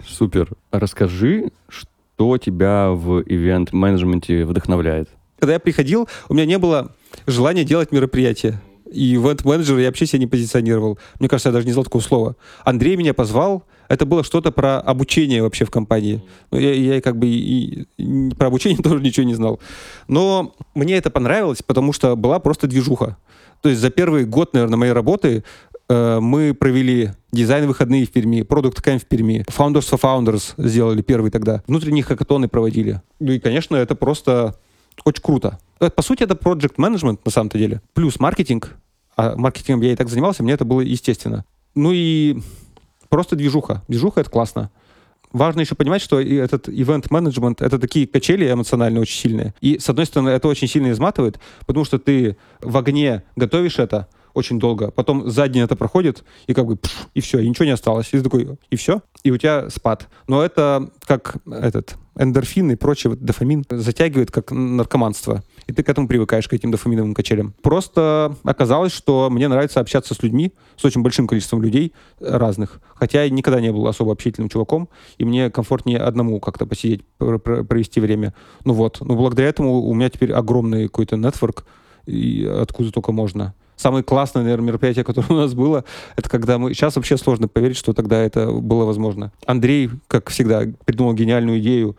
[0.07, 0.51] Супер.
[0.71, 5.09] Расскажи, что тебя в ивент-менеджменте вдохновляет?
[5.39, 6.95] Когда я приходил, у меня не было
[7.27, 8.61] желания делать мероприятия.
[8.93, 10.99] И ивент-менеджер я вообще себя не позиционировал.
[11.19, 12.37] Мне кажется, я даже не знал такого слова.
[12.65, 16.23] Андрей меня позвал, это было что-то про обучение вообще в компании.
[16.51, 19.61] Ну, я, я как бы и, и про обучение тоже ничего не знал.
[20.09, 23.17] Но мне это понравилось, потому что была просто движуха.
[23.63, 25.45] То есть за первый год, наверное, моей работы
[25.91, 31.33] Э, мы провели дизайн-выходные в Перми, продукт Camp в Перми, Founders for Founders сделали первый
[31.33, 33.03] тогда, внутренние хакатоны проводили.
[33.19, 34.55] Ну и, конечно, это просто
[35.05, 35.59] очень круто.
[35.81, 37.81] Э, по сути, это project management на самом-то деле.
[37.95, 38.77] Плюс маркетинг.
[39.17, 41.45] А маркетингом я и так занимался, мне это было естественно.
[41.75, 42.41] Ну и
[43.09, 43.83] просто движуха.
[43.89, 44.71] Движуха— это классно.
[45.33, 49.55] Важно еще понимать, что и этот ивент-менеджмент— это такие качели эмоционально очень сильные.
[49.61, 54.09] И, с одной стороны, это очень сильно изматывает, потому что ты в огне готовишь это,
[54.35, 54.91] очень долго.
[54.91, 58.09] Потом за день это проходит, и как бы пш, и все, и ничего не осталось.
[58.13, 60.09] И ты такой, и все, и у тебя спад.
[60.27, 65.43] Но это как этот эндорфин и прочее, вот дофамин затягивает как наркоманство.
[65.67, 67.55] И ты к этому привыкаешь, к этим дофаминовым качелям.
[67.63, 72.81] Просто оказалось, что мне нравится общаться с людьми, с очень большим количеством людей разных.
[72.95, 78.01] Хотя я никогда не был особо общительным чуваком, и мне комфортнее одному как-то посидеть, провести
[78.01, 78.35] время.
[78.65, 78.99] Ну вот.
[79.01, 81.65] Но благодаря этому у меня теперь огромный какой-то нетворк,
[82.07, 85.85] и откуда только можно самое классное, наверное, мероприятие, которое у нас было,
[86.17, 86.75] это когда мы...
[86.75, 89.33] Сейчас вообще сложно поверить, что тогда это было возможно.
[89.47, 91.97] Андрей, как всегда, придумал гениальную идею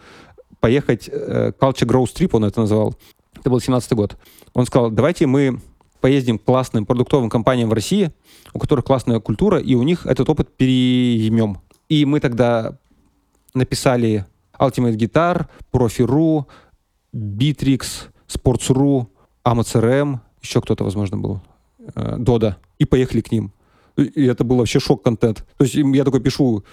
[0.60, 1.10] поехать...
[1.12, 2.96] Э, Culture Growth Trip он это называл.
[3.36, 4.18] Это был 17 год.
[4.54, 5.60] Он сказал, давайте мы
[6.00, 8.12] поездим к классным продуктовым компаниям в России,
[8.54, 11.60] у которых классная культура, и у них этот опыт переймем.
[11.90, 12.78] И мы тогда
[13.54, 14.26] написали
[14.60, 16.46] Ultimate Guitar, Profi.ru,
[17.14, 19.08] Bittrex, Sports.ru,
[19.44, 21.42] AMCRM, еще кто-то, возможно, был.
[21.96, 23.52] Э, Дода, и поехали к ним.
[23.98, 25.46] И это был вообще шок-контент.
[25.58, 26.64] То есть я такой пишу,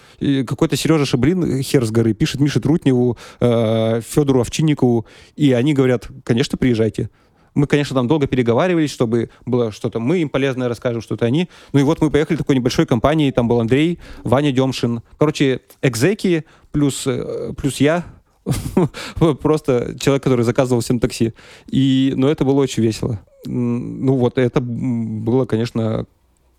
[0.47, 6.09] какой-то Сережа Шаблин, хер с горы, пишет Мише Трутневу, э, Федору Овчинникову, и они говорят,
[6.25, 7.11] конечно, приезжайте.
[7.55, 11.49] Мы, конечно, там долго переговаривались, чтобы было что-то мы им полезное расскажем, что-то они.
[11.73, 15.03] Ну и вот мы поехали такой небольшой компанией, там был Андрей, Ваня Демшин.
[15.19, 18.05] Короче, экзеки плюс, э, плюс я,
[19.41, 21.35] просто человек, который заказывал всем такси.
[21.67, 26.07] И, но это было очень весело ну вот это было, конечно,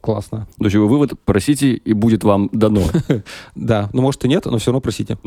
[0.01, 0.47] классно.
[0.57, 2.83] То есть вы вывод, просите, и будет вам дано.
[3.55, 5.17] Да, ну может и нет, но все равно просите.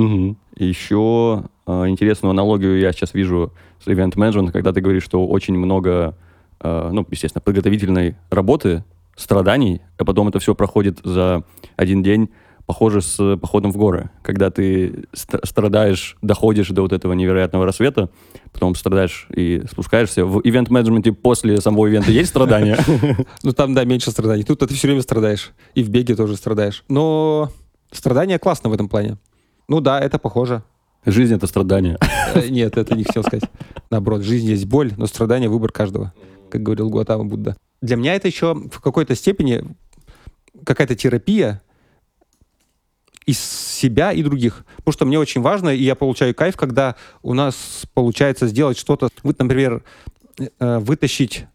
[0.57, 5.57] Еще а, интересную аналогию я сейчас вижу с event management, когда ты говоришь, что очень
[5.57, 6.17] много,
[6.61, 8.85] а, ну, естественно, подготовительной работы,
[9.17, 11.45] страданий, а потом это все проходит за
[11.77, 12.31] один день,
[12.67, 18.11] похоже с походом в горы, когда ты страдаешь, доходишь до вот этого невероятного рассвета,
[18.53, 20.25] потом страдаешь и спускаешься.
[20.25, 22.79] В ивент-менеджменте после самого ивента есть страдания?
[23.43, 24.45] Ну, там, да, меньше страданий.
[24.45, 25.51] Тут ты все время страдаешь.
[25.75, 26.85] И в беге тоже страдаешь.
[26.89, 27.51] Но
[27.91, 29.19] страдания классно в этом плане.
[29.69, 30.63] Ну да, это похоже.
[31.05, 31.99] Жизнь— это страдание.
[32.35, 33.51] Э, нет, это не хотел сказать.
[33.91, 36.13] Наоборот, жизнь есть боль, но страдание— выбор каждого,
[36.51, 37.57] как говорил Гуатама Будда.
[37.81, 39.65] Для меня это еще в какой-то степени
[40.65, 41.63] какая-то терапия,
[43.27, 44.65] из себя и других.
[44.79, 49.09] Потому что мне очень важно, и я получаю кайф, когда у нас получается сделать что-то.
[49.23, 49.83] Вот, например,
[50.39, 51.47] э, вытащить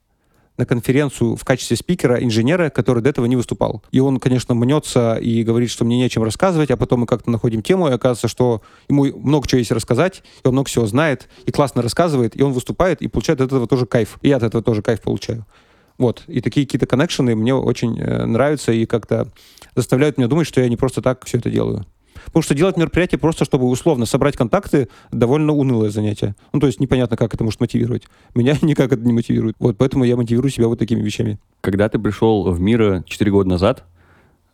[0.57, 3.83] на конференцию в качестве спикера инженера, который до этого не выступал.
[3.91, 7.61] И он, конечно, мнется и говорит, что мне нечем рассказывать, а потом мы как-то находим
[7.61, 11.51] тему, и оказывается, что ему много чего есть рассказать, и он много всего знает, и
[11.51, 14.17] классно рассказывает, и он выступает, и получает от этого тоже кайф.
[14.21, 15.45] И я от этого тоже кайф получаю.
[15.97, 16.23] Вот.
[16.27, 19.29] И такие какие-то коннекшены мне очень э, нравятся и как-то
[19.77, 21.85] заставляют меня думать, что я не просто так все это делаю.
[22.25, 26.35] Потому что делать мероприятие просто, чтобы условно собрать контакты, довольно унылое занятие.
[26.51, 28.03] Ну, то есть непонятно, как это может мотивировать.
[28.35, 29.55] Меня никак это не мотивирует.
[29.59, 31.39] Вот поэтому я мотивирую себя вот такими вещами.
[31.61, 33.85] Когда ты пришел в мир 4 года назад,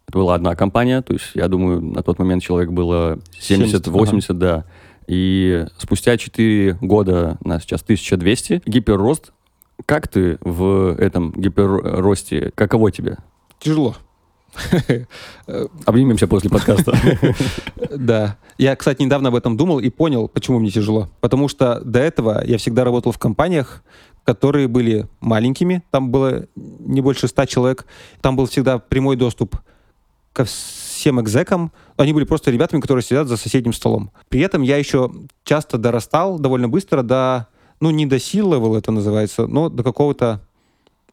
[0.07, 4.33] это была одна компания, то есть, я думаю, на тот момент человек было 70-80, ага.
[4.33, 4.65] да.
[5.07, 9.31] И спустя 4 года, у нас сейчас 1200, гиперрост
[9.85, 12.51] как ты в этом гиперросте?
[12.55, 13.17] Каково тебе?
[13.59, 13.95] Тяжело.
[15.85, 16.93] Обнимемся после подкаста.
[17.95, 18.37] Да.
[18.57, 21.09] Я, кстати, недавно об этом думал и понял, почему мне тяжело.
[21.21, 23.83] Потому что до этого я всегда работал в компаниях,
[24.23, 25.83] которые были маленькими.
[25.91, 27.85] Там было не больше ста человек.
[28.21, 29.57] Там был всегда прямой доступ
[30.33, 31.71] ко всем экзекам.
[31.97, 34.11] Они были просто ребятами, которые сидят за соседним столом.
[34.29, 35.11] При этом я еще
[35.43, 37.47] часто дорастал довольно быстро до
[37.79, 40.41] ну, не до C-level это называется, но до какого-то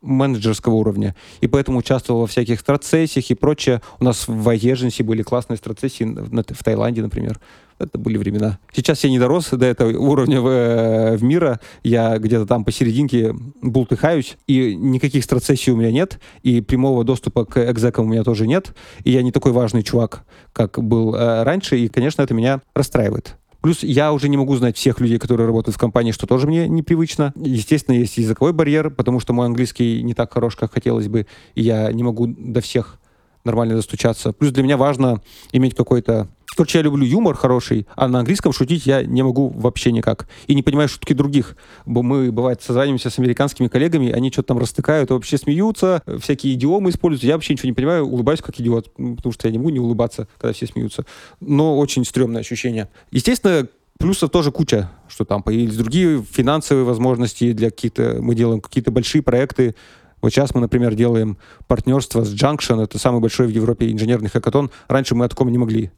[0.02, 1.14] менеджерского уровня.
[1.40, 3.82] И поэтому участвовал во всяких страцессиях и прочее.
[3.98, 7.40] У нас в Agency были классные страцессии в Таиланде, например.
[7.78, 8.58] Это были времена.
[8.74, 11.60] Сейчас я не дорос до этого уровня в, э, в мира.
[11.82, 17.70] Я где-то там посерединке бултыхаюсь, и никаких страцессий у меня нет, и прямого доступа к
[17.70, 18.74] экзекам у меня тоже нет,
[19.04, 23.39] и я не такой важный чувак, как был э, раньше, и, конечно, это меня расстраивает.
[23.60, 26.66] Плюс я уже не могу знать всех людей, которые работают в компании, что тоже мне
[26.68, 27.32] непривычно.
[27.36, 31.62] Естественно, есть языковой барьер, потому что мой английский не так хорош, как хотелось бы, и
[31.62, 32.98] я не могу до всех
[33.44, 34.32] нормально достучаться.
[34.32, 35.20] Плюс для меня важно
[35.52, 39.92] иметь какой-то Короче, я люблю юмор хороший, а на английском шутить я не могу вообще
[39.92, 40.28] никак.
[40.46, 41.56] И не понимаю шутки других.
[41.86, 47.24] Мы, бывает, созваниваемся с американскими коллегами, они что-то там растыкают, вообще смеются, всякие идиомы используют.
[47.24, 50.28] Я вообще ничего не понимаю, улыбаюсь как идиот, потому что я не могу не улыбаться,
[50.38, 51.06] когда все смеются.
[51.40, 52.88] Но очень стрёмное ощущение.
[53.10, 53.68] Естественно,
[54.00, 58.16] Плюсов тоже куча, что там появились другие финансовые возможности для каких-то...
[58.22, 59.74] Мы делаем какие-то большие проекты.
[60.22, 61.36] Вот сейчас мы, например, делаем
[61.66, 62.82] партнерство с Junction.
[62.82, 64.70] Это самый большой в Европе инженерный хакатон.
[64.88, 65.90] Раньше мы о таком не могли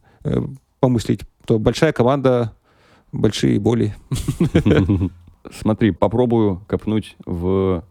[0.80, 1.20] помыслить.
[1.46, 2.52] То большая команда,
[3.12, 3.94] большие боли.
[5.50, 7.84] Смотри, попробую копнуть в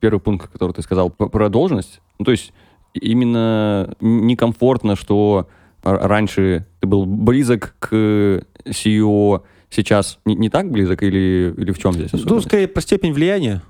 [0.00, 2.00] первый пункт, который ты сказал, про должность.
[2.18, 2.52] Ну, то есть
[2.94, 5.48] именно некомфортно, что
[5.82, 11.92] раньше ты был близок к CEO сейчас не, не так близок или, или в чем
[11.92, 12.12] здесь?
[12.14, 12.36] Особенно?
[12.36, 13.62] Ну, скорее, про степень влияния.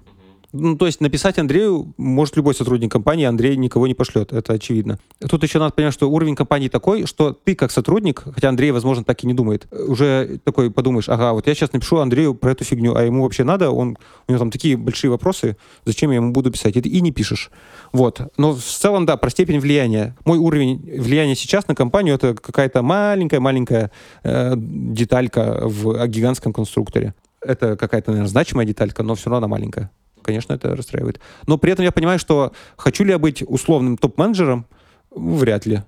[0.58, 4.98] Ну, то есть написать Андрею может любой сотрудник компании, Андрей никого не пошлет, это очевидно.
[5.18, 9.04] Тут еще надо понять, что уровень компании такой, что ты как сотрудник, хотя Андрей, возможно,
[9.04, 12.64] так и не думает, уже такой подумаешь, ага, вот я сейчас напишу Андрею про эту
[12.64, 16.32] фигню, а ему вообще надо, он, у него там такие большие вопросы, зачем я ему
[16.32, 16.76] буду писать?
[16.76, 17.50] И, и не пишешь.
[17.92, 18.20] Вот.
[18.36, 20.16] Но в целом, да, про степень влияния.
[20.24, 23.90] Мой уровень влияния сейчас на компанию это какая-то маленькая-маленькая
[24.22, 27.14] э, деталька в гигантском конструкторе.
[27.40, 29.90] Это какая-то, наверное, значимая деталька, но все равно она маленькая
[30.26, 31.20] конечно, это расстраивает.
[31.46, 34.66] Но при этом я понимаю, что хочу ли я быть условным топ-менеджером?
[35.10, 35.82] Вряд ли.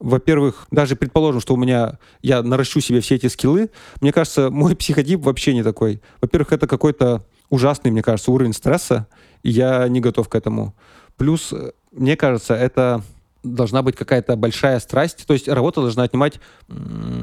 [0.00, 3.70] Во-первых, даже предположим, что у меня я наращу себе все эти скиллы,
[4.00, 6.02] мне кажется, мой психотип вообще не такой.
[6.20, 9.06] Во-первых, это какой-то ужасный, мне кажется, уровень стресса,
[9.42, 10.74] и я не готов к этому.
[11.16, 11.54] Плюс,
[11.92, 13.02] мне кажется, это
[13.44, 16.40] должна быть какая-то большая страсть, то есть работа должна отнимать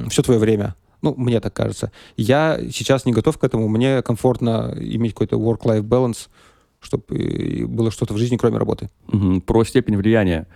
[0.10, 0.76] все твое время.
[1.02, 1.92] Ну, мне так кажется.
[2.16, 3.68] Я сейчас не готов к этому.
[3.68, 6.30] Мне комфортно иметь какой-то work-life balance
[6.82, 8.90] чтобы было что-то в жизни, кроме работы.
[9.12, 9.42] Угу.
[9.42, 10.48] Про степень влияния.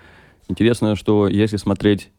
[0.47, 2.09] Интересно, что если смотреть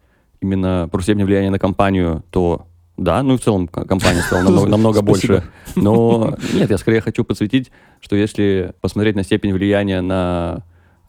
[0.40, 4.66] именно про степень влияния на компанию, то да, ну и в целом компания стала намного,
[4.68, 5.44] намного больше.
[5.74, 10.64] Но нет, я скорее хочу подсветить, что если посмотреть на степень влияния на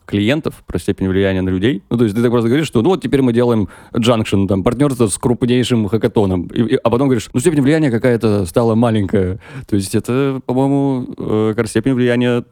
[0.08, 1.84] клиентов, про степень влияния на людей.
[1.90, 4.64] Ну, то есть ты так просто говоришь, что ну вот теперь мы делаем junction, там,
[4.64, 6.48] партнерство с крупнейшим хакатоном.
[6.48, 9.40] И, и, а потом говоришь, ну, степень влияния какая-то стала маленькая.
[9.68, 12.44] То есть это, по-моему, э, степень влияния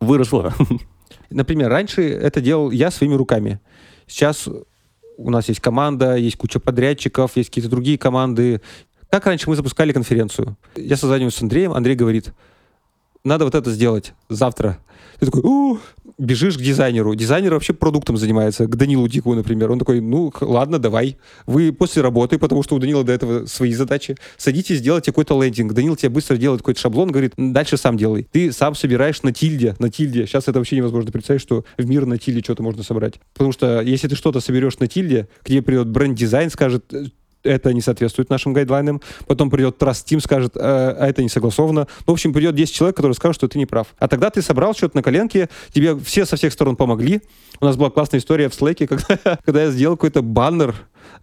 [0.00, 0.54] выросла.
[1.30, 3.60] Например, раньше это делал я своими руками.
[4.06, 4.48] Сейчас
[5.16, 8.60] у нас есть команда, есть куча подрядчиков, есть какие-то другие команды.
[9.10, 10.56] Как раньше мы запускали конференцию?
[10.76, 12.32] Я созваниваюсь с Андреем, Андрей говорит,
[13.24, 14.78] надо вот это сделать завтра.
[15.18, 15.42] Ты такой,
[16.18, 17.14] бежишь к дизайнеру.
[17.14, 19.70] Дизайнер вообще продуктом занимается, к Данилу Дикову, например.
[19.70, 21.16] Он такой, ну, ладно, давай.
[21.46, 25.72] Вы после работы, потому что у Данила до этого свои задачи, садитесь, делайте какой-то лендинг.
[25.72, 28.26] Данил тебе быстро делает какой-то шаблон, говорит, дальше сам делай.
[28.30, 30.26] Ты сам собираешь на тильде, на тильде.
[30.26, 33.14] Сейчас это вообще невозможно представить, что в мир на тильде что-то можно собрать.
[33.32, 36.92] Потому что если ты что-то соберешь на тильде, к тебе придет бренд-дизайн, скажет,
[37.44, 39.00] это не соответствует нашим гайдлайнам.
[39.26, 41.86] Потом придет Trust Team, скажет, а, а это не согласовано.
[42.06, 43.88] В общем, придет 10 человек, которые скажут, что ты не прав.
[43.98, 47.20] А тогда ты собрал что-то на коленке, тебе все со всех сторон помогли.
[47.60, 50.74] У нас была классная история в Slack, когда, когда я сделал какой-то баннер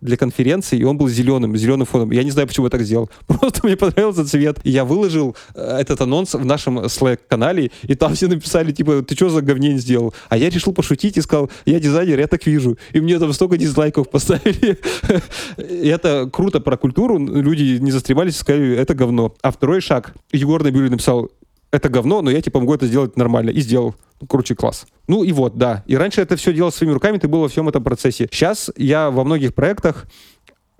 [0.02, 2.12] для конференции, и он был зеленым, зеленым фоном.
[2.12, 3.10] Я не знаю, почему я так сделал.
[3.28, 4.60] Просто мне понравился цвет.
[4.64, 9.30] Я выложил э, этот анонс в нашем Slack-канале, и там все написали, типа, ты что
[9.30, 10.14] за говнень сделал?
[10.30, 12.78] А я решил пошутить и сказал, я дизайнер, я так вижу.
[12.94, 14.80] И мне там столько дизлайков поставили.
[15.58, 17.18] И это круто про культуру.
[17.18, 19.36] Люди не застремались, сказали, это говно.
[19.42, 20.14] А второй шаг.
[20.32, 21.30] Егор Набюрин написал,
[21.72, 23.50] это говно, но я типа могу это сделать нормально.
[23.50, 23.96] И сделал.
[24.20, 24.86] Ну, короче, класс.
[25.08, 25.84] Ну и вот, да.
[25.88, 28.28] И раньше это все делал своими руками, ты был во всем этом процессе.
[28.32, 30.06] Сейчас я во многих проектах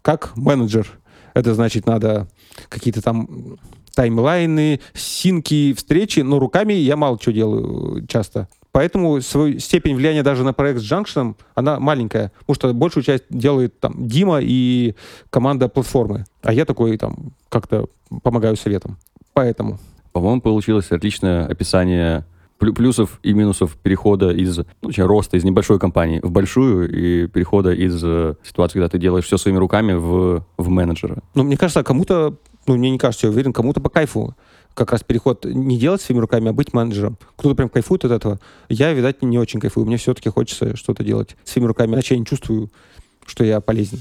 [0.02, 0.88] как менеджер.
[1.34, 2.28] Это значит, надо
[2.70, 3.58] какие-то там
[3.96, 8.48] таймлайны, синки, встречи, но руками я мало чего делаю часто.
[8.72, 13.26] Поэтому свою степень влияния даже на проект с Junction, она маленькая, потому что большую часть
[13.30, 14.96] делает там Дима и
[15.30, 17.88] команда платформы, а я такой там как-то
[18.24, 18.98] помогаю советом.
[19.34, 19.80] Поэтому.
[20.12, 22.26] По-моему, получилось отличное описание
[22.58, 27.74] плюсов и минусов перехода из, ну, вообще, роста из небольшой компании в большую и перехода
[27.74, 31.24] из э, ситуации, когда ты делаешь все своими руками в, в менеджера.
[31.34, 32.36] Ну, мне кажется, кому-то,
[32.68, 34.36] ну, мне не кажется, я уверен, кому-то по кайфу
[34.74, 37.18] как раз переход не делать своими руками, а быть менеджером.
[37.36, 38.40] Кто-то прям кайфует от этого.
[38.70, 39.86] Я, видать, не очень кайфую.
[39.86, 42.70] Мне все-таки хочется что-то делать своими руками, иначе я не чувствую,
[43.26, 44.00] что я полезен.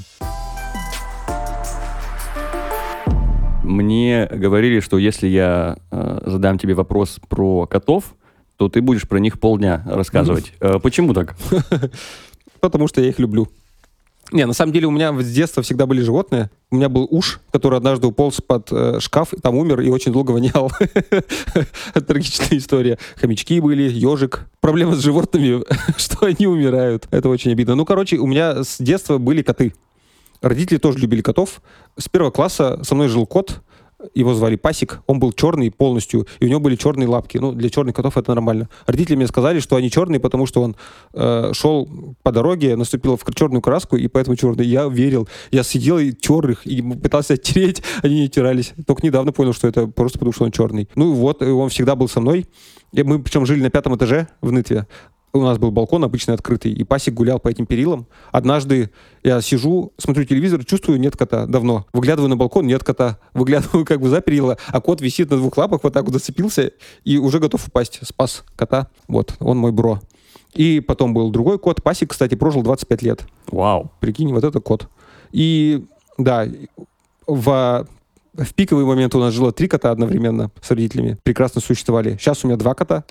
[3.71, 8.17] Мне говорили, что если я э, задам тебе вопрос про котов,
[8.57, 10.53] то ты будешь про них полдня рассказывать.
[10.61, 11.37] Э, почему так?
[12.61, 13.49] Потому что я их люблю.
[14.33, 16.51] Не, на самом деле у меня с детства всегда были животные.
[16.71, 20.33] У меня был уж, который однажды уполз под э, шкаф, там умер и очень долго
[20.33, 20.71] вонял.
[22.07, 22.99] Трагичная история.
[23.17, 24.49] Хомячки были, ежик.
[24.61, 25.63] Проблема с животными,
[25.97, 27.07] что они умирают.
[27.13, 27.77] Это очень обидно.
[27.77, 29.75] Ну, короче, у меня с детства были коты.
[30.43, 31.61] Родители тоже любили котов.
[31.99, 33.63] С первого класса со мной жил кот,
[34.15, 37.39] его звали Пасик, он был черный полностью, и у него были черные лапки.
[37.39, 38.69] Ну, для черных котов это нормально.
[38.87, 40.77] Родители мне сказали, что они черные, потому что он
[41.13, 41.89] э, шел
[42.23, 44.67] по дороге, наступил в черную краску, и поэтому черный.
[44.67, 45.29] Я верил.
[45.51, 48.73] Я сидел и тер их, и пытался оттереть, они не тирались.
[48.87, 50.89] Только недавно понял, что это просто потому, что он черный.
[50.95, 52.47] Ну вот, он всегда был со мной.
[52.93, 54.87] Мы причем жили на пятом этаже в Нытве
[55.33, 58.07] у нас был балкон обычный открытый, и пасик гулял по этим перилам.
[58.33, 58.91] Однажды
[59.23, 61.87] я сижу, смотрю телевизор, чувствую, нет кота давно.
[61.93, 63.19] Выглядываю на балкон, нет кота.
[63.35, 66.73] Выглядываю как бы за перила, а кот висит на двух лапах, вот так вот зацепился
[67.05, 68.01] и уже готов упасть.
[68.03, 68.89] Спас кота.
[69.09, 70.01] Вот, он мой бро.
[70.55, 71.83] И потом был другой кот.
[71.83, 73.25] Пасик, кстати, прожил 25 лет.
[73.47, 73.93] Вау.
[74.01, 74.89] Прикинь, вот это кот.
[75.31, 75.85] И
[76.19, 76.47] да,
[77.27, 77.87] в
[78.35, 81.19] в пиковый момент у нас жило три кота одновременно с родителями.
[81.23, 82.17] Прекрасно существовали.
[82.17, 83.05] Сейчас у меня два кота.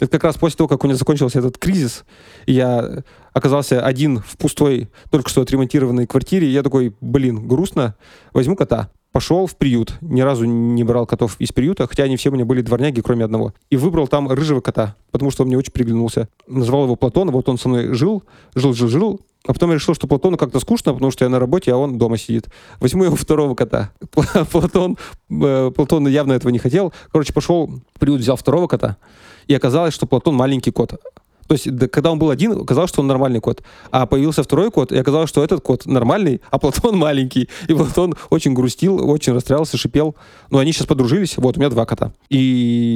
[0.00, 2.04] Это как раз после того, как у меня закончился этот кризис,
[2.46, 7.94] и я оказался один в пустой, только что отремонтированной квартире, я такой, блин, грустно,
[8.32, 8.90] возьму кота.
[9.12, 9.98] Пошел в приют.
[10.00, 13.26] Ни разу не брал котов из приюта, хотя они все у меня были дворняги, кроме
[13.26, 13.52] одного.
[13.68, 16.28] И выбрал там рыжего кота, потому что он мне очень приглянулся.
[16.46, 18.22] Назвал его Платон, вот он со мной жил,
[18.54, 21.38] жил, жил, жил, а потом я решил, что Платону как-то скучно, потому что я на
[21.38, 22.48] работе, а он дома сидит.
[22.80, 23.92] Возьму его второго кота.
[24.50, 24.96] Платон,
[25.30, 26.92] э, Платон явно этого не хотел.
[27.10, 28.98] Короче, пошел, приют взял второго кота.
[29.46, 31.00] И оказалось, что Платон маленький кот.
[31.48, 33.62] То есть, да, когда он был один, оказалось, что он нормальный кот.
[33.90, 37.48] А появился второй кот, и оказалось, что этот кот нормальный, а Платон маленький.
[37.68, 40.16] И Платон очень грустил, очень расстраивался, шипел.
[40.50, 41.36] Но они сейчас подружились.
[41.36, 42.12] Вот, у меня два кота.
[42.30, 42.38] И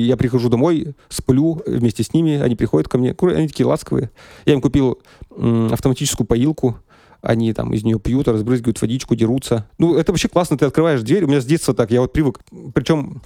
[0.08, 3.14] я прихожу домой, сплю вместе с ними, они приходят ко мне.
[3.20, 4.10] Они такие ласковые.
[4.46, 5.00] Я им купил
[5.36, 6.78] м, автоматическую поилку,
[7.20, 9.68] они там из нее пьют, разбрызгивают водичку, дерутся.
[9.78, 12.40] Ну, это вообще классно, ты открываешь дверь, у меня с детства так, я вот привык.
[12.72, 13.20] Причем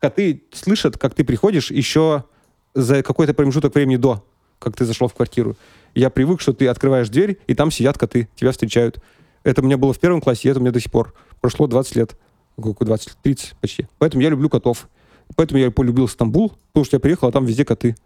[0.00, 2.24] коты слышат, как ты приходишь еще
[2.74, 4.22] за какой-то промежуток времени до
[4.62, 5.56] как ты зашел в квартиру.
[5.94, 8.98] Я привык, что ты открываешь дверь, и там сидят коты, тебя встречают.
[9.42, 11.14] Это у меня было в первом классе, и это у меня до сих пор.
[11.40, 12.16] Прошло 20 лет.
[12.58, 13.86] Сколько, 20, 30 почти.
[13.98, 14.88] Поэтому я люблю котов.
[15.34, 17.96] Поэтому я полюбил Стамбул, потому что я приехал, а там везде коты.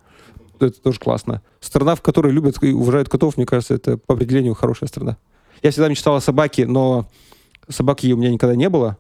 [0.59, 1.43] Это тоже классно.
[1.61, 5.19] Страна, в которой любят и уважают котов, мне кажется, это по определению хорошая страна.
[5.63, 7.09] Я всегда мечтал о собаке, но
[7.69, 8.97] собаки у меня никогда не было.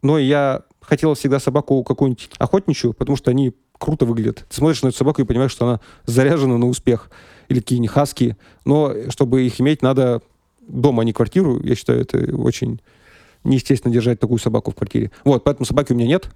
[0.00, 4.46] Но я хотел всегда собаку какую-нибудь охотничью, потому что они круто выглядит.
[4.48, 7.10] Ты смотришь на эту собаку и понимаешь, что она заряжена на успех.
[7.48, 8.36] Или какие-нибудь хаски.
[8.64, 10.22] Но чтобы их иметь, надо
[10.66, 11.60] дома, а не квартиру.
[11.62, 12.80] Я считаю, это очень
[13.44, 15.10] неестественно держать такую собаку в квартире.
[15.24, 16.30] Вот, поэтому собаки у меня нет.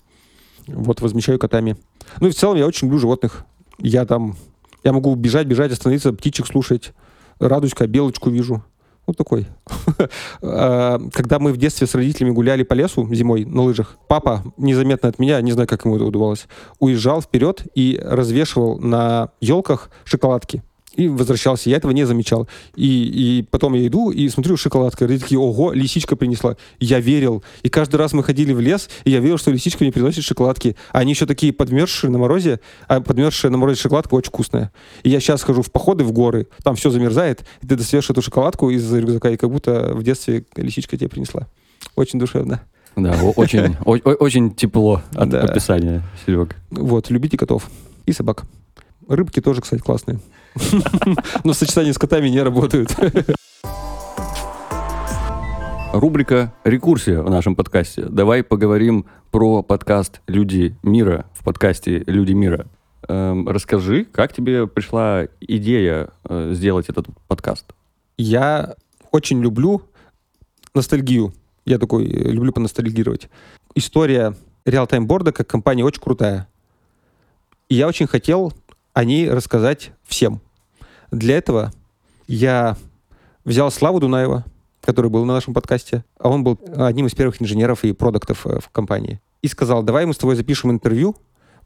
[0.66, 1.76] Вот, возмещаю котами.
[2.20, 3.44] Ну и в целом я очень люблю животных.
[3.78, 4.36] Я там...
[4.82, 6.92] Я могу бежать, бежать, остановиться, птичек слушать.
[7.38, 8.64] Радуська, белочку вижу.
[9.06, 9.46] Вот такой.
[10.42, 15.08] А, когда мы в детстве с родителями гуляли по лесу зимой на лыжах, папа, незаметно
[15.08, 16.46] от меня, не знаю, как ему это удавалось,
[16.78, 20.62] уезжал вперед и развешивал на елках шоколадки
[20.96, 21.70] и возвращался.
[21.70, 22.48] Я этого не замечал.
[22.74, 25.04] И, и потом я иду и смотрю шоколадка.
[25.04, 26.56] И такие, ого, лисичка принесла.
[26.80, 27.44] Я верил.
[27.62, 30.76] И каждый раз мы ходили в лес, и я верил, что лисичка мне приносит шоколадки.
[30.92, 34.72] А они еще такие подмерзшие на морозе, а подмерзшая на морозе шоколадка очень вкусная.
[35.02, 38.22] И я сейчас хожу в походы в горы, там все замерзает, и ты достаешь эту
[38.22, 41.46] шоколадку из рюкзака, и как будто в детстве лисичка тебе принесла.
[41.94, 42.62] Очень душевно.
[42.96, 46.56] Да, очень, очень тепло от описания, Серег.
[46.70, 47.68] Вот, любите котов
[48.06, 48.44] и собак.
[49.06, 50.18] Рыбки тоже, кстати, классные.
[51.44, 52.94] Но в сочетании с котами не работают.
[55.92, 58.04] Рубрика «Рекурсия» в нашем подкасте.
[58.04, 62.66] Давай поговорим про подкаст «Люди мира» в подкасте «Люди мира».
[63.08, 67.72] Эм, расскажи, как тебе пришла идея э, сделать этот подкаст?
[68.18, 68.74] Я
[69.10, 69.82] очень люблю
[70.74, 71.32] ностальгию.
[71.64, 73.28] Я такой, э, люблю поностальгировать.
[73.74, 74.34] История
[74.64, 76.48] Real-Time Board как компания очень крутая.
[77.68, 78.52] И я очень хотел
[78.92, 80.40] о ней рассказать всем.
[81.10, 81.72] Для этого
[82.26, 82.76] я
[83.44, 84.44] взял Славу Дунаева,
[84.80, 88.60] который был на нашем подкасте, а он был одним из первых инженеров и продуктов э,
[88.60, 91.16] в компании, и сказал, давай мы с тобой запишем интервью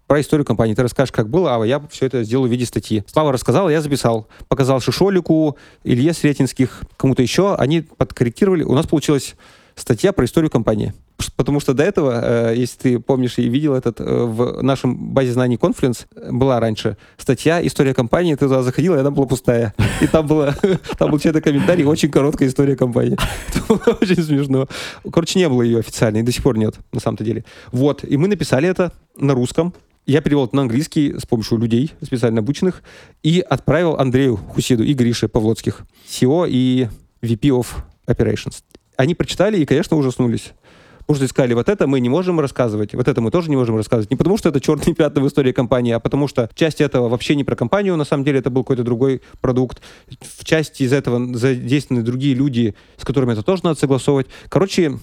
[0.07, 0.75] про историю компании.
[0.75, 3.05] Ты расскажешь, как было, а я все это сделаю в виде статьи.
[3.07, 4.27] Слава рассказал, я записал.
[4.49, 7.55] Показал Шишолику, Илье Сретенских, кому-то еще.
[7.55, 8.65] Они подкорректировали.
[8.65, 9.37] У нас получилась
[9.75, 10.93] статья про историю компании.
[11.37, 15.33] Потому что до этого, э, если ты помнишь и видел этот, э, в нашем базе
[15.33, 19.75] знаний конференц была раньше статья «История компании», ты туда заходил, и она была пустая.
[20.01, 20.55] И там, было,
[20.99, 23.17] там был чей-то комментарий, очень короткая история компании.
[23.49, 24.69] Это было очень смешно.
[25.13, 27.45] Короче, не было ее официальной, до сих пор нет, на самом-то деле.
[27.73, 29.75] Вот, и мы написали это на русском.
[30.07, 32.83] Я перевел это на английский с помощью людей, специально обученных,
[33.23, 36.89] и отправил Андрею Хусиду и Грише Павлоцких, SEO и
[37.23, 37.67] VP of
[38.07, 38.63] Operations.
[39.01, 40.53] Они прочитали и, конечно, ужаснулись
[40.99, 43.77] Потому что сказали, вот это мы не можем рассказывать, вот это мы тоже не можем
[43.77, 44.11] рассказывать.
[44.11, 47.35] Не потому что это черные пятна в истории компании, а потому что часть этого вообще
[47.35, 49.81] не про компанию, на самом деле это был какой-то другой продукт.
[50.21, 54.27] В части из этого задействованы другие люди, с которыми это тоже надо согласовывать.
[54.51, 54.99] Короче,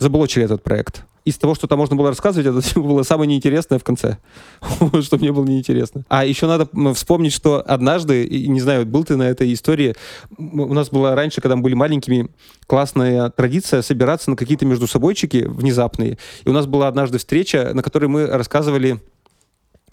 [0.00, 3.84] заблочили этот проект из того, что там можно было рассказывать, это было самое неинтересное в
[3.84, 4.18] конце,
[5.02, 6.04] что мне было неинтересно.
[6.08, 9.94] А еще надо вспомнить, что однажды, не знаю, был ты на этой истории,
[10.36, 12.30] у нас была раньше, когда мы были маленькими,
[12.66, 16.18] классная традиция собираться на какие-то между собойчики внезапные.
[16.44, 19.00] И у нас была однажды встреча, на которой мы рассказывали,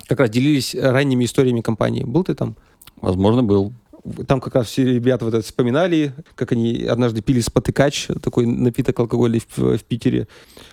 [0.08, 2.04] как раз делились ранними историями компании.
[2.04, 2.56] Был ты там?
[3.02, 3.74] Возможно, был
[4.28, 9.00] там как раз все ребята вот это вспоминали, как они однажды пили спотыкач, такой напиток
[9.00, 10.28] алкогольный в, в Питере.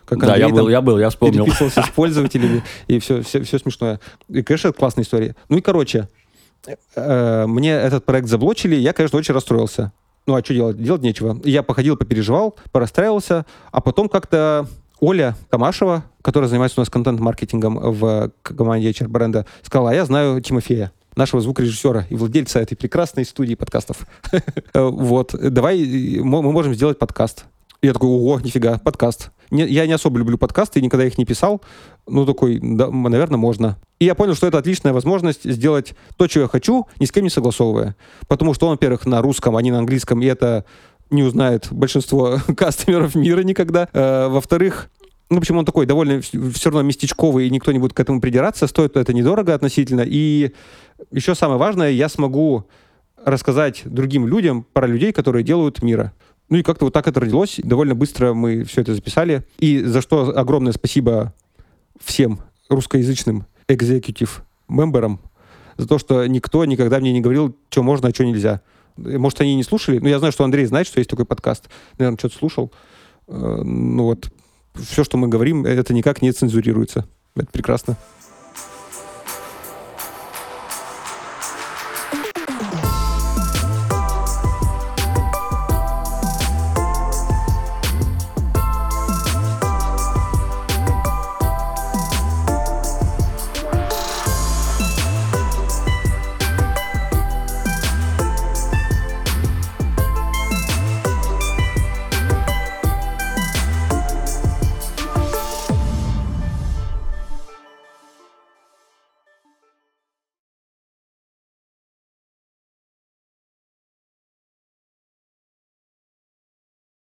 [0.04, 1.44] Как да, я был, я был, я вспомнил.
[1.44, 4.00] Переписывался с пользователями, и все, все, все смешное.
[4.28, 5.34] И, конечно, это классная история.
[5.48, 6.08] Ну и, короче,
[6.94, 9.92] э, мне этот проект заблочили, я, конечно, очень расстроился.
[10.26, 10.80] Ну, а что делать?
[10.80, 11.40] Делать нечего.
[11.44, 14.68] Я походил, попереживал, порастраивался, а потом как-то
[15.00, 20.40] Оля Камашева, которая занимается у нас контент-маркетингом в команде HR бренда, сказала, а я знаю
[20.40, 24.06] Тимофея нашего звукорежиссера и владельца этой прекрасной студии подкастов.
[24.74, 25.84] Вот, давай,
[26.20, 27.44] мы можем сделать подкаст.
[27.82, 29.30] Я такой, ого, нифига, подкаст.
[29.50, 31.62] я не особо люблю подкасты, никогда их не писал.
[32.06, 33.76] Ну, такой, да, наверное, можно.
[33.98, 37.24] И я понял, что это отличная возможность сделать то, что я хочу, ни с кем
[37.24, 37.96] не согласовывая.
[38.28, 40.64] Потому что во-первых, на русском, а не на английском, и это
[41.10, 43.88] не узнает большинство кастомеров мира никогда.
[43.92, 44.88] Э, во-вторых,
[45.34, 48.66] ну, почему он такой довольно все равно местечковый, и никто не будет к этому придираться,
[48.66, 50.04] стоит это недорого относительно.
[50.06, 50.52] И
[51.10, 52.66] еще самое важное, я смогу
[53.24, 56.12] рассказать другим людям про людей, которые делают мира.
[56.48, 57.60] Ну и как-то вот так это родилось.
[57.62, 59.46] Довольно быстро мы все это записали.
[59.58, 61.32] И за что огромное спасибо
[61.98, 65.20] всем русскоязычным экзекутив мемберам
[65.78, 68.60] за то, что никто никогда мне не говорил, что можно, а что нельзя.
[68.96, 71.70] Может, они не слушали, но я знаю, что Андрей знает, что есть такой подкаст.
[71.98, 72.72] Наверное, что-то слушал.
[73.28, 74.30] Э, ну вот,
[74.74, 77.06] все, что мы говорим, это никак не цензурируется.
[77.34, 77.96] Это прекрасно.